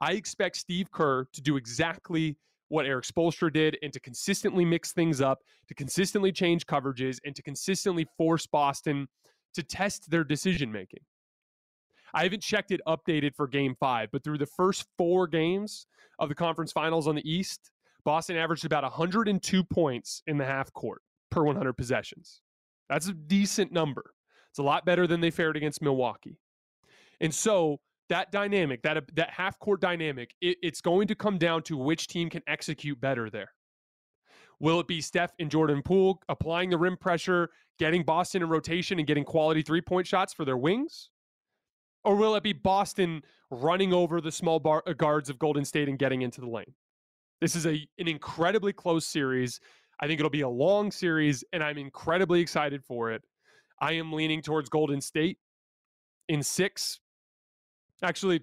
[0.00, 2.36] I expect Steve Kerr to do exactly
[2.70, 7.36] what Erik Spoelstra did and to consistently mix things up, to consistently change coverages, and
[7.36, 9.08] to consistently force Boston
[9.54, 11.00] to test their decision making.
[12.14, 15.86] I haven't checked it updated for game five, but through the first four games
[16.18, 17.70] of the conference finals on the East,
[18.04, 22.40] Boston averaged about 102 points in the half court per 100 possessions.
[22.88, 24.14] That's a decent number.
[24.50, 26.38] It's a lot better than they fared against Milwaukee.
[27.20, 27.80] And so
[28.10, 32.06] that dynamic, that that half court dynamic, it, it's going to come down to which
[32.06, 33.50] team can execute better there.
[34.60, 38.98] Will it be Steph and Jordan Poole applying the rim pressure, getting Boston in rotation
[38.98, 41.08] and getting quality three point shots for their wings?
[42.04, 45.88] Or will it be Boston running over the small bar, uh, guards of Golden State
[45.88, 46.74] and getting into the lane?
[47.40, 49.60] This is a an incredibly close series.
[50.00, 53.22] I think it'll be a long series, and I'm incredibly excited for it.
[53.80, 55.38] I am leaning towards Golden State
[56.28, 57.00] in six.
[58.02, 58.40] Actually,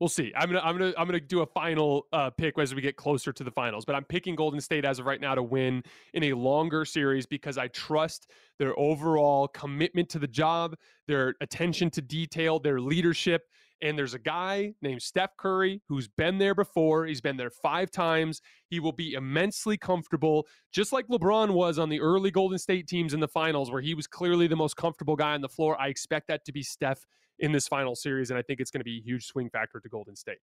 [0.00, 0.32] we'll see.
[0.36, 3.32] I'm gonna I'm gonna I'm gonna do a final uh, pick as we get closer
[3.32, 3.84] to the finals.
[3.84, 5.82] But I'm picking Golden State as of right now to win
[6.14, 11.90] in a longer series because I trust their overall commitment to the job, their attention
[11.90, 13.42] to detail, their leadership.
[13.82, 17.06] And there's a guy named Steph Curry who's been there before.
[17.06, 18.42] He's been there five times.
[18.68, 23.14] He will be immensely comfortable, just like LeBron was on the early Golden State teams
[23.14, 25.80] in the finals, where he was clearly the most comfortable guy on the floor.
[25.80, 27.06] I expect that to be Steph
[27.38, 29.80] in this final series, and I think it's going to be a huge swing factor
[29.80, 30.38] to Golden State.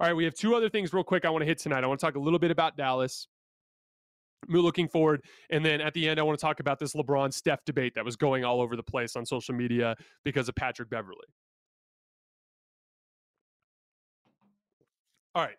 [0.00, 1.82] All right, we have two other things real quick I want to hit tonight.
[1.82, 3.26] I want to talk a little bit about Dallas.
[4.48, 5.24] We're looking forward.
[5.50, 8.04] And then at the end, I want to talk about this LeBron Steph debate that
[8.04, 11.26] was going all over the place on social media because of Patrick Beverley.
[15.34, 15.56] All right.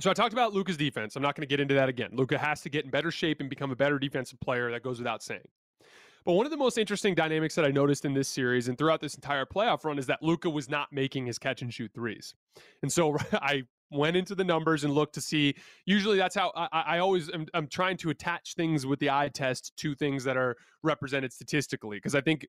[0.00, 1.16] So I talked about Luka's defense.
[1.16, 2.10] I'm not going to get into that again.
[2.12, 4.70] Luka has to get in better shape and become a better defensive player.
[4.70, 5.48] That goes without saying.
[6.24, 9.00] But one of the most interesting dynamics that I noticed in this series and throughout
[9.00, 12.34] this entire playoff run is that Luka was not making his catch and shoot threes.
[12.82, 15.54] And so I went into the numbers and looked to see.
[15.86, 19.30] Usually, that's how I, I always am I'm trying to attach things with the eye
[19.32, 22.46] test to things that are represented statistically because I think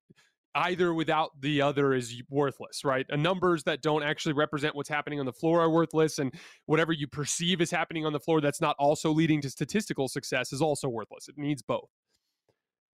[0.54, 3.06] either without the other is worthless, right?
[3.08, 6.34] And numbers that don't actually represent what's happening on the floor are worthless, and
[6.66, 10.52] whatever you perceive is happening on the floor that's not also leading to statistical success
[10.52, 11.28] is also worthless.
[11.28, 11.88] It needs both.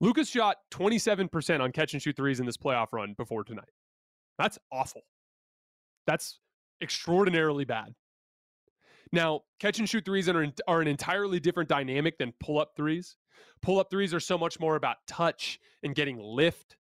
[0.00, 3.64] Luka's shot 27% on catch and shoot threes in this playoff run before tonight.
[4.38, 5.02] That's awful.
[6.06, 6.38] That's
[6.82, 7.94] extraordinarily bad.
[9.12, 13.16] Now, catch and shoot threes are, are an entirely different dynamic than pull up threes.
[13.62, 16.76] Pull up threes are so much more about touch and getting lift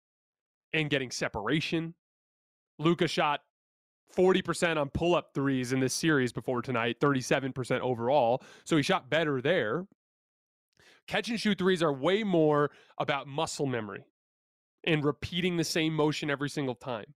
[0.74, 1.94] and getting separation.
[2.80, 3.42] Luka shot
[4.16, 8.44] 40% on pull up threes in this series before tonight, 37% overall.
[8.64, 9.86] So he shot better there.
[11.08, 14.06] Catch and shoot threes are way more about muscle memory
[14.84, 17.14] and repeating the same motion every single time.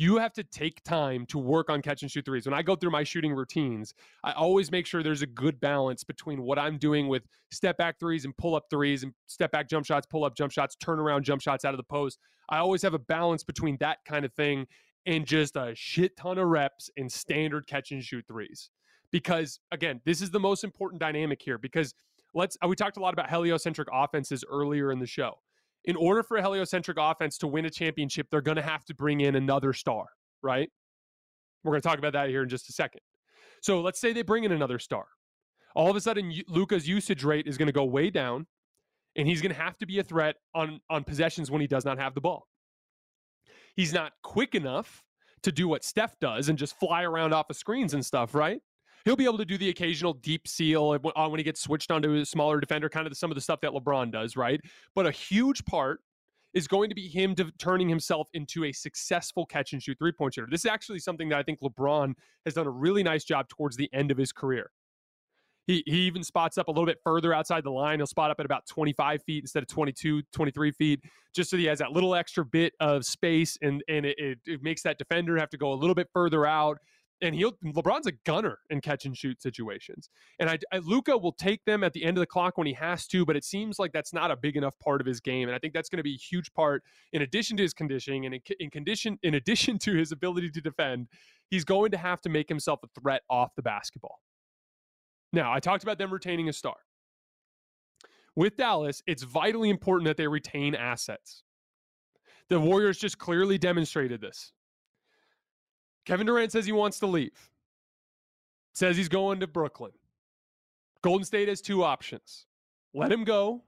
[0.00, 2.46] You have to take time to work on catch and shoot threes.
[2.46, 6.04] When I go through my shooting routines, I always make sure there's a good balance
[6.04, 9.68] between what I'm doing with step back threes and pull up threes and step back
[9.68, 12.20] jump shots, pull up jump shots, turn around jump shots out of the post.
[12.48, 14.68] I always have a balance between that kind of thing
[15.04, 18.70] and just a shit ton of reps in standard catch and shoot threes.
[19.10, 21.92] Because again, this is the most important dynamic here because
[22.34, 25.40] let's uh, we talked a lot about heliocentric offenses earlier in the show.
[25.84, 28.94] In order for a heliocentric offense to win a championship, they're going to have to
[28.94, 30.06] bring in another star,
[30.42, 30.70] right?
[31.64, 33.00] We're going to talk about that here in just a second.
[33.62, 35.06] So let's say they bring in another star.
[35.74, 38.46] All of a sudden, Luka's usage rate is going to go way down,
[39.16, 41.84] and he's going to have to be a threat on on possessions when he does
[41.84, 42.46] not have the ball.
[43.76, 45.04] He's not quick enough
[45.42, 48.60] to do what Steph does and just fly around off of screens and stuff, right?
[49.04, 52.24] He'll be able to do the occasional deep seal when he gets switched onto a
[52.26, 54.60] smaller defender, kind of some of the stuff that LeBron does, right?
[54.94, 56.00] But a huge part
[56.54, 60.12] is going to be him to turning himself into a successful catch and shoot three
[60.12, 60.48] point shooter.
[60.50, 63.76] This is actually something that I think LeBron has done a really nice job towards
[63.76, 64.70] the end of his career.
[65.66, 67.98] He, he even spots up a little bit further outside the line.
[67.98, 71.00] He'll spot up at about 25 feet instead of 22, 23 feet,
[71.34, 74.62] just so he has that little extra bit of space and, and it, it, it
[74.62, 76.78] makes that defender have to go a little bit further out
[77.20, 80.08] and he'll LeBron's a gunner in catch and shoot situations.
[80.38, 82.72] And I, I Luka will take them at the end of the clock when he
[82.74, 85.48] has to, but it seems like that's not a big enough part of his game.
[85.48, 88.26] And I think that's going to be a huge part in addition to his conditioning
[88.26, 91.08] and in, in condition in addition to his ability to defend.
[91.50, 94.20] he's going to have to make himself a threat off the basketball.
[95.32, 96.76] Now, I talked about them retaining a star.
[98.34, 101.42] With Dallas, it's vitally important that they retain assets.
[102.48, 104.52] The Warriors just clearly demonstrated this.
[106.08, 107.50] Kevin Durant says he wants to leave,
[108.72, 109.92] says he's going to Brooklyn.
[111.02, 112.46] Golden State has two options
[112.94, 113.62] let him go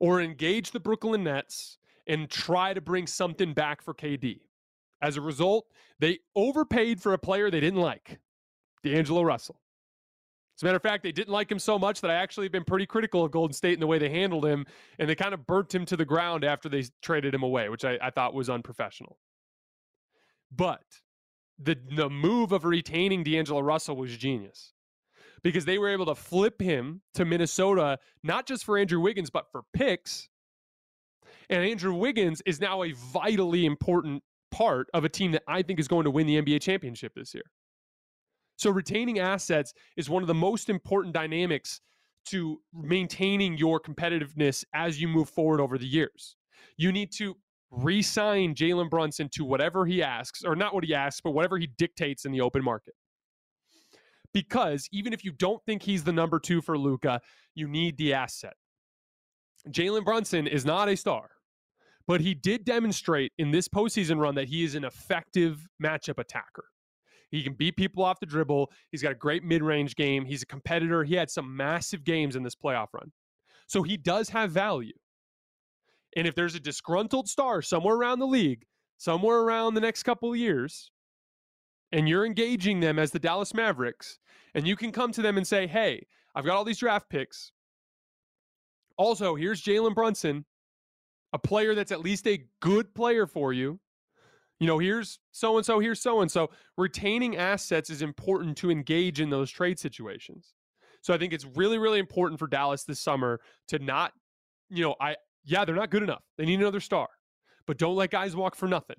[0.00, 1.78] or engage the Brooklyn Nets
[2.08, 4.40] and try to bring something back for KD.
[5.00, 5.66] As a result,
[6.00, 8.18] they overpaid for a player they didn't like,
[8.82, 9.60] D'Angelo Russell.
[10.56, 12.52] As a matter of fact, they didn't like him so much that I actually have
[12.52, 14.66] been pretty critical of Golden State in the way they handled him,
[14.98, 17.84] and they kind of burnt him to the ground after they traded him away, which
[17.84, 19.18] I, I thought was unprofessional.
[20.50, 20.82] But
[21.58, 24.72] the the move of retaining D'Angelo Russell was genius
[25.42, 29.50] because they were able to flip him to Minnesota, not just for Andrew Wiggins, but
[29.52, 30.28] for picks.
[31.50, 35.78] And Andrew Wiggins is now a vitally important part of a team that I think
[35.78, 37.44] is going to win the NBA championship this year.
[38.56, 41.80] So retaining assets is one of the most important dynamics
[42.26, 46.36] to maintaining your competitiveness as you move forward over the years.
[46.78, 47.36] You need to
[47.76, 51.58] re sign Jalen Brunson to whatever he asks, or not what he asks, but whatever
[51.58, 52.94] he dictates in the open market.
[54.32, 57.20] Because even if you don't think he's the number two for Luka,
[57.54, 58.54] you need the asset.
[59.68, 61.30] Jalen Brunson is not a star,
[62.06, 66.64] but he did demonstrate in this postseason run that he is an effective matchup attacker.
[67.30, 68.70] He can beat people off the dribble.
[68.90, 70.24] He's got a great mid range game.
[70.24, 71.02] He's a competitor.
[71.04, 73.10] He had some massive games in this playoff run.
[73.66, 74.92] So he does have value.
[76.16, 78.64] And if there's a disgruntled star somewhere around the league,
[78.98, 80.90] somewhere around the next couple of years,
[81.92, 84.18] and you're engaging them as the Dallas Mavericks,
[84.54, 87.52] and you can come to them and say, hey, I've got all these draft picks.
[88.96, 90.44] Also, here's Jalen Brunson,
[91.32, 93.80] a player that's at least a good player for you
[94.60, 96.50] you know, here's so and so, here's so and so.
[96.76, 100.54] Retaining assets is important to engage in those trade situations.
[101.02, 104.12] So I think it's really, really important for Dallas this summer to not,
[104.70, 106.22] you know, I, yeah, they're not good enough.
[106.36, 107.08] They need another star,
[107.66, 108.96] but don't let guys walk for nothing.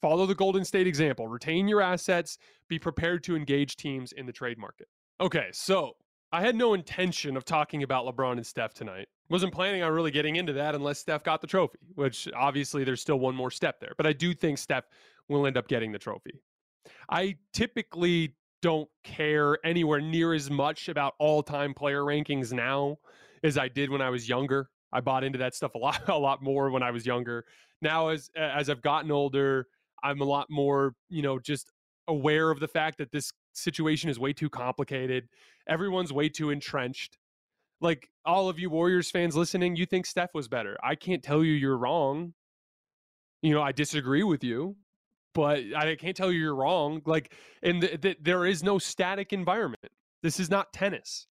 [0.00, 1.26] Follow the Golden State example.
[1.26, 2.38] Retain your assets.
[2.68, 4.86] Be prepared to engage teams in the trade market.
[5.20, 5.94] Okay, so
[6.30, 9.08] I had no intention of talking about LeBron and Steph tonight.
[9.30, 13.00] Wasn't planning on really getting into that unless Steph got the trophy, which obviously there's
[13.00, 13.92] still one more step there.
[13.96, 14.84] But I do think Steph
[15.28, 16.40] will end up getting the trophy.
[17.10, 22.98] I typically don't care anywhere near as much about all time player rankings now
[23.42, 24.70] as I did when I was younger.
[24.92, 27.44] I bought into that stuff a lot, a lot more when I was younger.
[27.80, 29.66] Now, as as I've gotten older,
[30.02, 31.72] I'm a lot more, you know, just
[32.08, 35.28] aware of the fact that this situation is way too complicated.
[35.68, 37.18] Everyone's way too entrenched.
[37.80, 40.76] Like all of you Warriors fans listening, you think Steph was better.
[40.82, 42.34] I can't tell you you're wrong.
[43.42, 44.76] You know, I disagree with you,
[45.32, 47.02] but I can't tell you you're wrong.
[47.06, 47.32] Like,
[47.62, 49.86] and th- th- there is no static environment.
[50.22, 51.28] This is not tennis.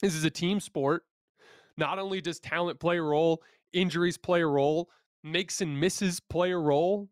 [0.00, 1.02] This is a team sport.
[1.76, 4.90] Not only does talent play a role, injuries play a role,
[5.22, 7.08] makes and misses play a role.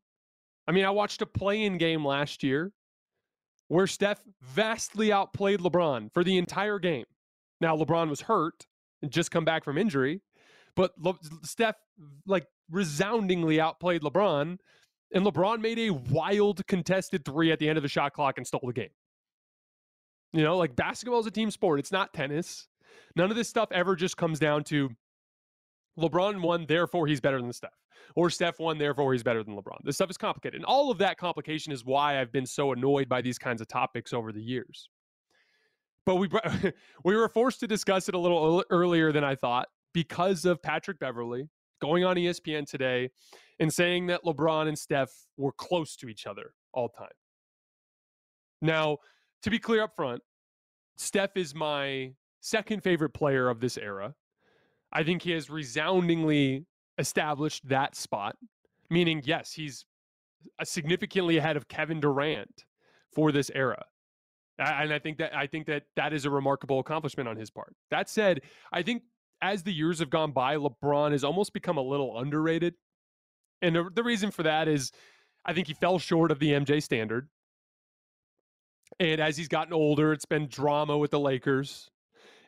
[0.69, 2.73] I mean, I watched a play-in game last year
[3.69, 7.07] where Steph vastly outplayed LeBron for the entire game.
[7.61, 8.67] Now, LeBron was hurt
[9.03, 10.21] and just come back from injury,
[10.77, 11.77] but Le- Steph
[12.27, 14.59] like resoundingly outplayed LeBron,
[15.15, 18.47] and LeBron made a wild contested three at the end of the shot clock and
[18.47, 18.91] stole the game.
[20.33, 22.69] You know, like basketball is a team sport, it's not tennis.
[23.17, 24.91] None of this stuff ever just comes down to
[25.99, 27.71] LeBron won, therefore he's better than Steph
[28.15, 29.79] or Steph won, therefore he's better than LeBron.
[29.85, 30.57] This stuff is complicated.
[30.57, 33.69] And all of that complication is why I've been so annoyed by these kinds of
[33.69, 34.89] topics over the years.
[36.05, 36.29] But we
[37.05, 40.99] we were forced to discuss it a little earlier than I thought because of Patrick
[40.99, 41.49] Beverley
[41.81, 43.11] going on ESPN today
[43.61, 47.09] and saying that LeBron and Steph were close to each other all time.
[48.61, 48.99] Now,
[49.43, 50.23] to be clear up front,
[50.97, 52.13] Steph is my
[52.43, 54.15] second favorite player of this era.
[54.93, 56.67] I think he has resoundingly
[56.99, 58.37] established that spot,
[58.91, 59.87] meaning, yes, he's
[60.65, 62.65] significantly ahead of Kevin Durant
[63.15, 63.83] for this era.
[64.59, 67.75] And I think that I think that that is a remarkable accomplishment on his part.
[67.91, 69.03] That said, I think
[69.41, 72.75] as the years have gone by, LeBron has almost become a little underrated.
[73.63, 74.93] And the, reason for that is
[75.45, 77.29] I think he fell short of the MJ standard.
[79.01, 81.91] And as he's gotten older, it's been drama with the Lakers.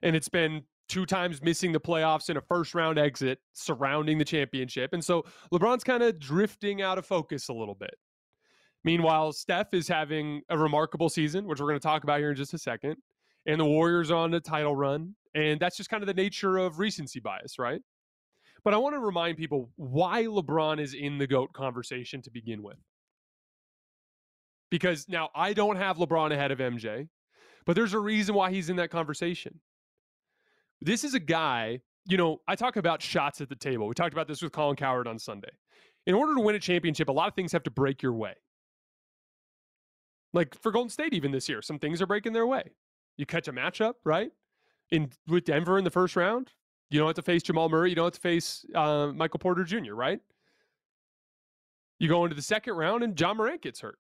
[0.05, 4.27] And it's been two times missing the playoffs in a first round exit surrounding the
[4.27, 4.93] championship.
[4.95, 7.97] And so LeBron's kind of drifting out of focus a little bit.
[8.85, 12.37] Meanwhile, Steph is having a remarkable season, which we're going to talk about here in
[12.37, 12.97] just a second.
[13.47, 15.17] And the Warriors are on a title run.
[15.35, 17.83] And that's just kind of the nature of recency bias, right?
[18.65, 22.63] But I want to remind people why LeBron is in the GOAT conversation to begin
[22.63, 22.79] with.
[24.71, 27.09] because now I don't have LeBron ahead of MJ,
[27.67, 29.61] but there's a reason why he's in that conversation.
[30.81, 33.87] This is a guy, you know, I talk about shots at the table.
[33.87, 35.51] We talked about this with Colin Cowherd on Sunday.
[36.07, 38.35] In order to win a championship, a lot of things have to break your way.
[40.35, 42.73] Like for Golden State, even this year, some things are breaking their way.
[43.17, 44.31] You catch a matchup, right?
[44.91, 46.51] In with Denver in the first round,
[46.91, 47.91] you don't have to face Jamal Murray.
[47.91, 50.21] You don't have to face uh, Michael Porter Jr., right?
[51.99, 53.99] You go into the second round and Ja Morant gets hurt.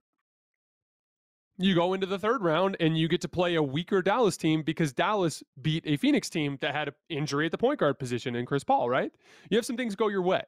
[1.56, 4.62] You go into the third round and you get to play a weaker Dallas team
[4.62, 8.34] because Dallas beat a Phoenix team that had an injury at the point guard position
[8.34, 9.12] in Chris Paul, right?
[9.50, 10.42] You have some things go your way.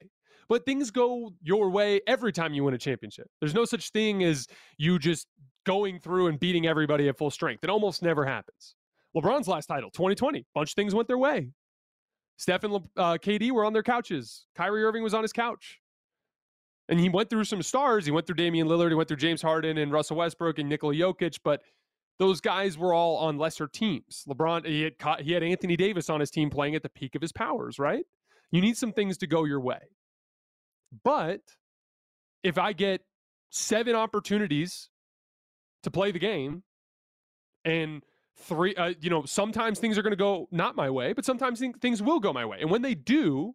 [0.48, 3.28] But things go your way every time you win a championship.
[3.40, 4.46] There's no such thing as
[4.78, 5.26] you just
[5.64, 7.64] going through and beating everybody at full strength.
[7.64, 8.74] It almost never happens.
[9.16, 11.50] LeBron's last title, 2020, bunch of things went their way.
[12.36, 14.46] Steph and uh, KD were on their couches.
[14.54, 15.80] Kyrie Irving was on his couch.
[16.88, 18.04] And he went through some stars.
[18.04, 18.90] He went through Damian Lillard.
[18.90, 21.40] He went through James Harden and Russell Westbrook and Nikola Jokic.
[21.42, 21.62] But
[22.18, 24.24] those guys were all on lesser teams.
[24.28, 27.14] LeBron, he had caught, he had Anthony Davis on his team playing at the peak
[27.14, 27.78] of his powers.
[27.78, 28.04] Right?
[28.52, 29.80] You need some things to go your way.
[31.02, 31.40] But
[32.42, 33.02] if I get
[33.50, 34.88] seven opportunities
[35.82, 36.62] to play the game
[37.64, 38.02] and
[38.36, 41.62] three uh, you know sometimes things are going to go not my way but sometimes
[41.80, 43.54] things will go my way and when they do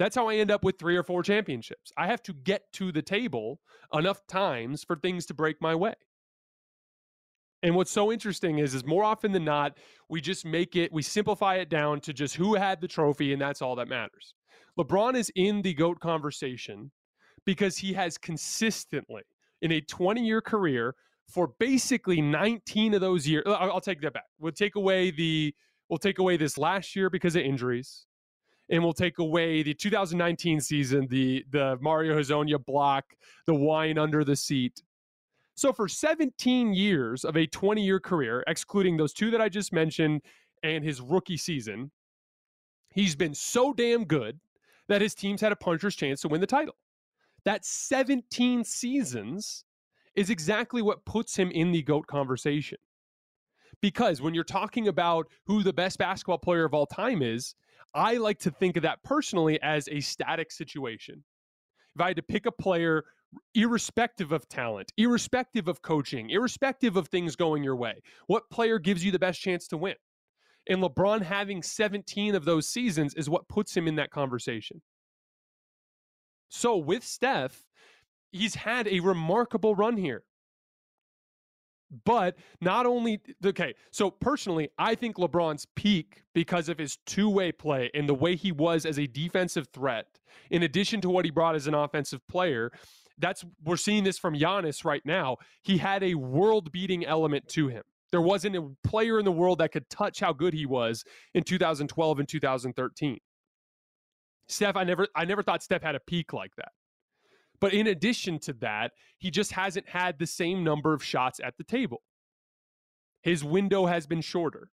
[0.00, 2.90] that's how i end up with three or four championships i have to get to
[2.90, 3.60] the table
[3.94, 5.94] enough times for things to break my way
[7.62, 9.78] and what's so interesting is is more often than not
[10.08, 13.40] we just make it we simplify it down to just who had the trophy and
[13.40, 14.34] that's all that matters
[14.76, 16.90] lebron is in the goat conversation
[17.44, 19.22] because he has consistently
[19.62, 20.94] in a 20 year career
[21.30, 23.44] for basically 19 of those years.
[23.46, 24.24] I'll, I'll take that back.
[24.38, 25.54] We'll take away the
[25.88, 28.06] we'll take away this last year because of injuries,
[28.70, 33.04] and we'll take away the 2019 season, the the Mario Hezonja block,
[33.46, 34.82] the wine under the seat.
[35.56, 39.72] So for 17 years of a 20 year career, excluding those two that I just
[39.72, 40.22] mentioned
[40.62, 41.90] and his rookie season,
[42.94, 44.40] he's been so damn good
[44.88, 46.76] that his teams had a puncher's chance to win the title.
[47.44, 49.64] That 17 seasons
[50.14, 52.78] is exactly what puts him in the GOAT conversation.
[53.80, 57.54] Because when you're talking about who the best basketball player of all time is,
[57.94, 61.24] I like to think of that personally as a static situation.
[61.94, 63.04] If I had to pick a player,
[63.54, 69.04] irrespective of talent, irrespective of coaching, irrespective of things going your way, what player gives
[69.04, 69.96] you the best chance to win?
[70.68, 74.82] And LeBron having 17 of those seasons is what puts him in that conversation.
[76.48, 77.64] So with Steph,
[78.30, 80.24] he's had a remarkable run here.
[82.04, 87.50] But not only, okay, so personally, I think LeBron's peak because of his two way
[87.50, 90.06] play and the way he was as a defensive threat,
[90.50, 92.70] in addition to what he brought as an offensive player.
[93.18, 95.38] That's, we're seeing this from Giannis right now.
[95.62, 97.82] He had a world beating element to him.
[98.12, 101.42] There wasn't a player in the world that could touch how good he was in
[101.44, 103.18] 2012 and 2013.
[104.48, 106.72] Steph, I never, I never thought Steph had a peak like that.
[107.60, 111.56] But in addition to that, he just hasn't had the same number of shots at
[111.58, 112.02] the table.
[113.22, 114.70] His window has been shorter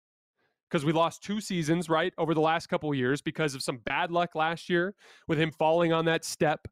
[0.69, 4.09] because we lost two seasons, right, over the last couple years because of some bad
[4.09, 4.95] luck last year
[5.27, 6.67] with him falling on that step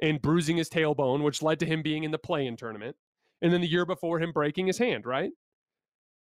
[0.00, 2.96] and bruising his tailbone, which led to him being in the play in tournament.
[3.40, 5.30] And then the year before him breaking his hand, right?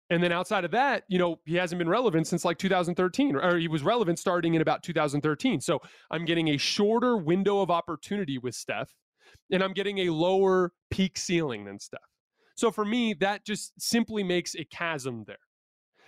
[0.09, 3.57] And then outside of that, you know, he hasn't been relevant since like 2013, or
[3.57, 5.59] he was relevant starting in about 2013.
[5.59, 8.95] So I'm getting a shorter window of opportunity with Steph
[9.51, 11.99] and I'm getting a lower peak ceiling than Steph.
[12.55, 15.37] So for me, that just simply makes a chasm there.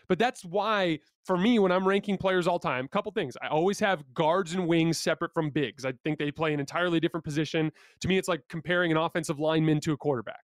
[0.07, 3.37] But that's why, for me, when I'm ranking players all time, couple things.
[3.41, 5.85] I always have guards and wings separate from bigs.
[5.85, 7.71] I think they play an entirely different position.
[8.01, 10.41] To me, it's like comparing an offensive lineman to a quarterback.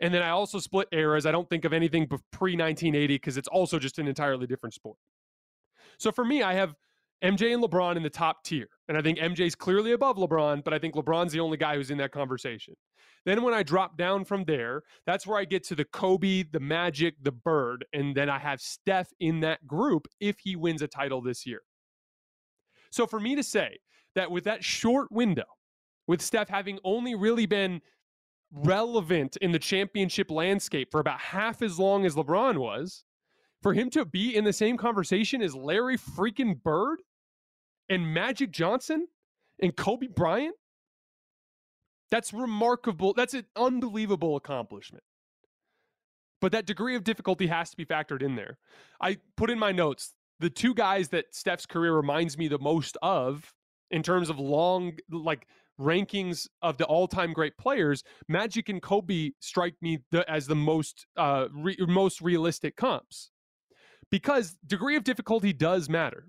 [0.00, 1.24] And then I also split eras.
[1.24, 4.98] I don't think of anything pre 1980 because it's also just an entirely different sport.
[5.98, 6.74] So for me, I have
[7.22, 8.68] MJ and LeBron in the top tier.
[8.88, 11.90] And I think MJ's clearly above LeBron, but I think LeBron's the only guy who's
[11.90, 12.74] in that conversation.
[13.24, 16.60] Then when I drop down from there, that's where I get to the Kobe, the
[16.60, 20.88] Magic, the Bird, and then I have Steph in that group if he wins a
[20.88, 21.60] title this year.
[22.90, 23.78] So for me to say
[24.14, 25.44] that with that short window,
[26.06, 27.82] with Steph having only really been
[28.50, 33.04] relevant in the championship landscape for about half as long as LeBron was,
[33.62, 37.00] for him to be in the same conversation as Larry freaking Bird
[37.88, 39.08] and Magic Johnson
[39.60, 40.54] and Kobe Bryant,
[42.10, 43.12] that's remarkable.
[43.14, 45.04] That's an unbelievable accomplishment.
[46.40, 48.58] But that degree of difficulty has to be factored in there.
[49.00, 52.96] I put in my notes the two guys that Steph's career reminds me the most
[53.02, 53.52] of
[53.90, 55.46] in terms of long, like
[55.80, 61.06] rankings of the all-time great players, Magic and Kobe strike me the, as the most
[61.16, 63.30] uh, re, most realistic comps
[64.10, 66.28] because degree of difficulty does matter.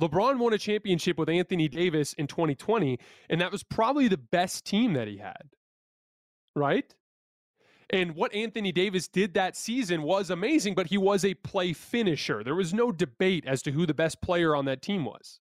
[0.00, 2.98] LeBron won a championship with Anthony Davis in 2020,
[3.28, 5.50] and that was probably the best team that he had.
[6.56, 6.94] Right?
[7.90, 12.44] And what Anthony Davis did that season was amazing, but he was a play finisher.
[12.44, 15.40] There was no debate as to who the best player on that team was.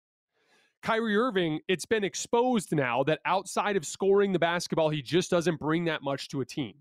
[0.82, 5.60] Kyrie Irving, it's been exposed now that outside of scoring the basketball, he just doesn't
[5.60, 6.74] bring that much to a team.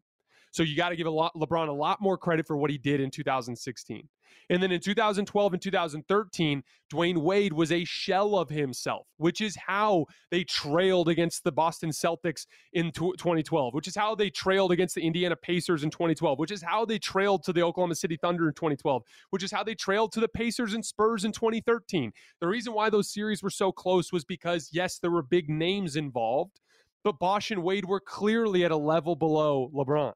[0.52, 2.78] So you got to give a lot, LeBron a lot more credit for what he
[2.78, 4.08] did in 2016.
[4.50, 9.56] And then in 2012 and 2013, Dwyane Wade was a shell of himself, which is
[9.56, 14.94] how they trailed against the Boston Celtics in 2012, which is how they trailed against
[14.94, 18.48] the Indiana Pacers in 2012, which is how they trailed to the Oklahoma City Thunder
[18.48, 22.12] in 2012, which is how they trailed to the Pacers and Spurs in 2013.
[22.40, 25.94] The reason why those series were so close was because, yes, there were big names
[25.94, 26.60] involved,
[27.04, 30.14] but Bosh and Wade were clearly at a level below LeBron.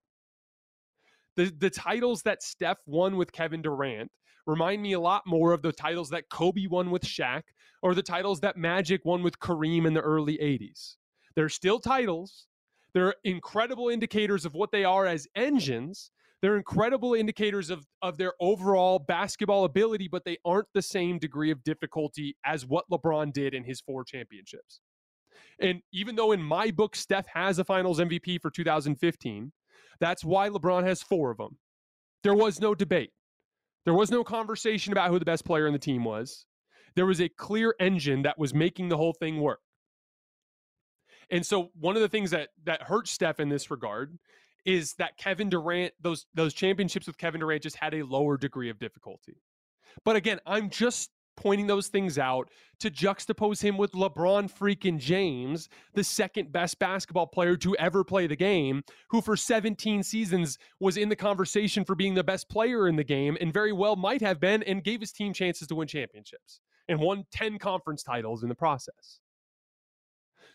[1.37, 4.11] The the titles that Steph won with Kevin Durant
[4.47, 7.43] remind me a lot more of the titles that Kobe won with Shaq
[7.83, 10.97] or the titles that Magic won with Kareem in the early 80s.
[11.35, 12.47] They're still titles.
[12.95, 16.11] They're incredible indicators of what they are as engines.
[16.43, 21.53] They're incredible indicators of, of their overall basketball ability, but they aren't the same degree
[21.53, 24.81] of difficulty as what LeBron did in his four championships.
[25.61, 29.53] And even though in my book, Steph has a finals MVP for 2015,
[30.01, 31.59] that's why LeBron has four of them.
[32.23, 33.11] There was no debate.
[33.85, 36.47] There was no conversation about who the best player in the team was.
[36.95, 39.61] There was a clear engine that was making the whole thing work.
[41.31, 44.19] And so one of the things that that hurts Steph in this regard
[44.65, 48.69] is that Kevin Durant, those those championships with Kevin Durant just had a lower degree
[48.69, 49.41] of difficulty.
[50.05, 55.69] But again, I'm just pointing those things out to juxtapose him with LeBron freaking James,
[55.95, 60.97] the second best basketball player to ever play the game, who for 17 seasons was
[60.97, 64.21] in the conversation for being the best player in the game and very well might
[64.21, 68.43] have been and gave his team chances to win championships and won 10 conference titles
[68.43, 69.21] in the process.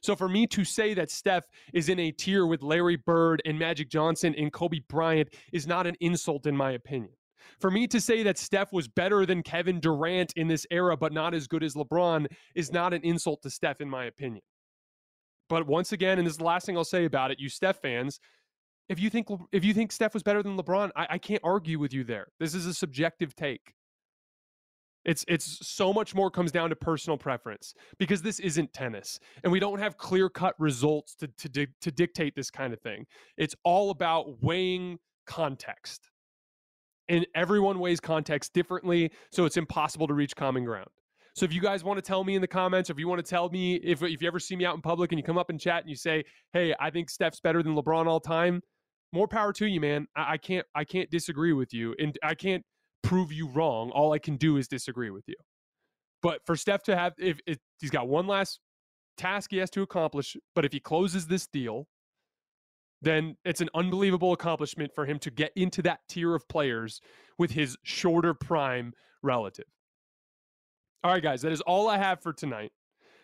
[0.01, 3.57] So for me to say that Steph is in a tier with Larry Bird and
[3.57, 7.13] Magic Johnson and Kobe Bryant is not an insult in my opinion.
[7.59, 11.13] For me to say that Steph was better than Kevin Durant in this era, but
[11.13, 14.41] not as good as LeBron, is not an insult to Steph, in my opinion.
[15.49, 17.81] But once again, and this is the last thing I'll say about it, you Steph
[17.81, 18.19] fans,
[18.89, 21.79] if you think if you think Steph was better than LeBron, I, I can't argue
[21.79, 22.27] with you there.
[22.39, 23.73] This is a subjective take.
[25.05, 29.51] It's it's so much more comes down to personal preference because this isn't tennis and
[29.51, 33.05] we don't have clear cut results to to to dictate this kind of thing.
[33.37, 36.09] It's all about weighing context
[37.09, 40.89] and everyone weighs context differently, so it's impossible to reach common ground.
[41.35, 43.23] So if you guys want to tell me in the comments, or if you want
[43.23, 45.37] to tell me if if you ever see me out in public and you come
[45.37, 48.61] up and chat and you say, "Hey, I think Steph's better than LeBron all time,"
[49.13, 50.07] more power to you, man.
[50.15, 52.63] I, I can't I can't disagree with you, and I can't
[53.03, 53.91] prove you wrong.
[53.91, 55.35] All I can do is disagree with you.
[56.21, 58.59] But for Steph to have, if, if he's got one last
[59.17, 61.87] task he has to accomplish, but if he closes this deal,
[63.01, 67.01] then it's an unbelievable accomplishment for him to get into that tier of players
[67.37, 69.65] with his shorter prime relative.
[71.03, 72.71] All right, guys, that is all I have for tonight.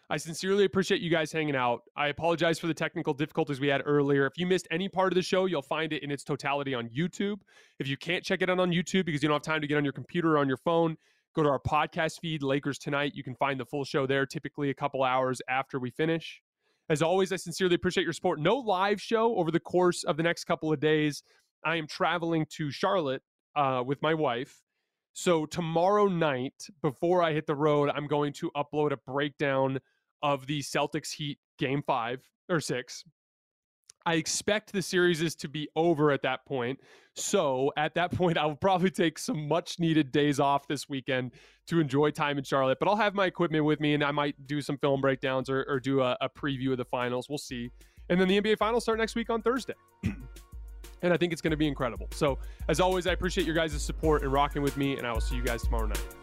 [0.10, 1.82] I sincerely appreciate you guys hanging out.
[1.96, 4.28] I apologize for the technical difficulties we had earlier.
[4.28, 6.90] If you missed any part of the show, you'll find it in its totality on
[6.90, 7.38] YouTube.
[7.80, 9.78] If you can't check it out on YouTube because you don't have time to get
[9.78, 10.98] on your computer or on your phone,
[11.36, 13.14] go to our podcast feed, Lakers Tonight.
[13.16, 16.42] You can find the full show there, typically a couple hours after we finish.
[16.90, 18.40] As always, I sincerely appreciate your support.
[18.40, 21.24] No live show over the course of the next couple of days.
[21.64, 23.22] I am traveling to Charlotte
[23.56, 24.62] uh, with my wife.
[25.14, 29.80] So tomorrow night, before I hit the road, I'm going to upload a breakdown
[30.22, 33.04] of the Celtics Heat game five or six.
[34.06, 36.80] I expect the series is to be over at that point.
[37.16, 41.32] So at that point, I will probably take some much needed days off this weekend
[41.68, 42.80] to enjoy time in Charlotte.
[42.80, 45.66] But I'll have my equipment with me and I might do some film breakdowns or,
[45.68, 47.30] or do a, a preview of the finals.
[47.30, 47.70] We'll see.
[48.10, 49.76] And then the NBA finals start next week on Thursday.
[50.04, 52.08] and I think it's going to be incredible.
[52.12, 54.98] So as always, I appreciate your guys' support and rocking with me.
[54.98, 56.23] And I will see you guys tomorrow night.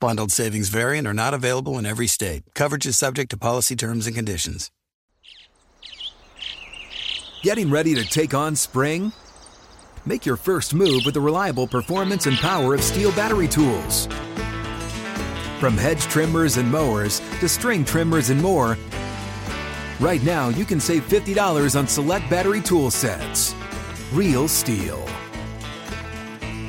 [0.00, 2.44] Bundled savings variant are not available in every state.
[2.54, 4.70] Coverage is subject to policy terms and conditions.
[7.42, 9.12] Getting ready to take on spring?
[10.06, 14.06] Make your first move with the reliable performance and power of STIHL battery tools.
[15.58, 18.78] From hedge trimmers and mowers to string trimmers and more,
[19.98, 23.52] right now you can save $50 on select battery tool sets.
[24.12, 25.27] Real STIHL.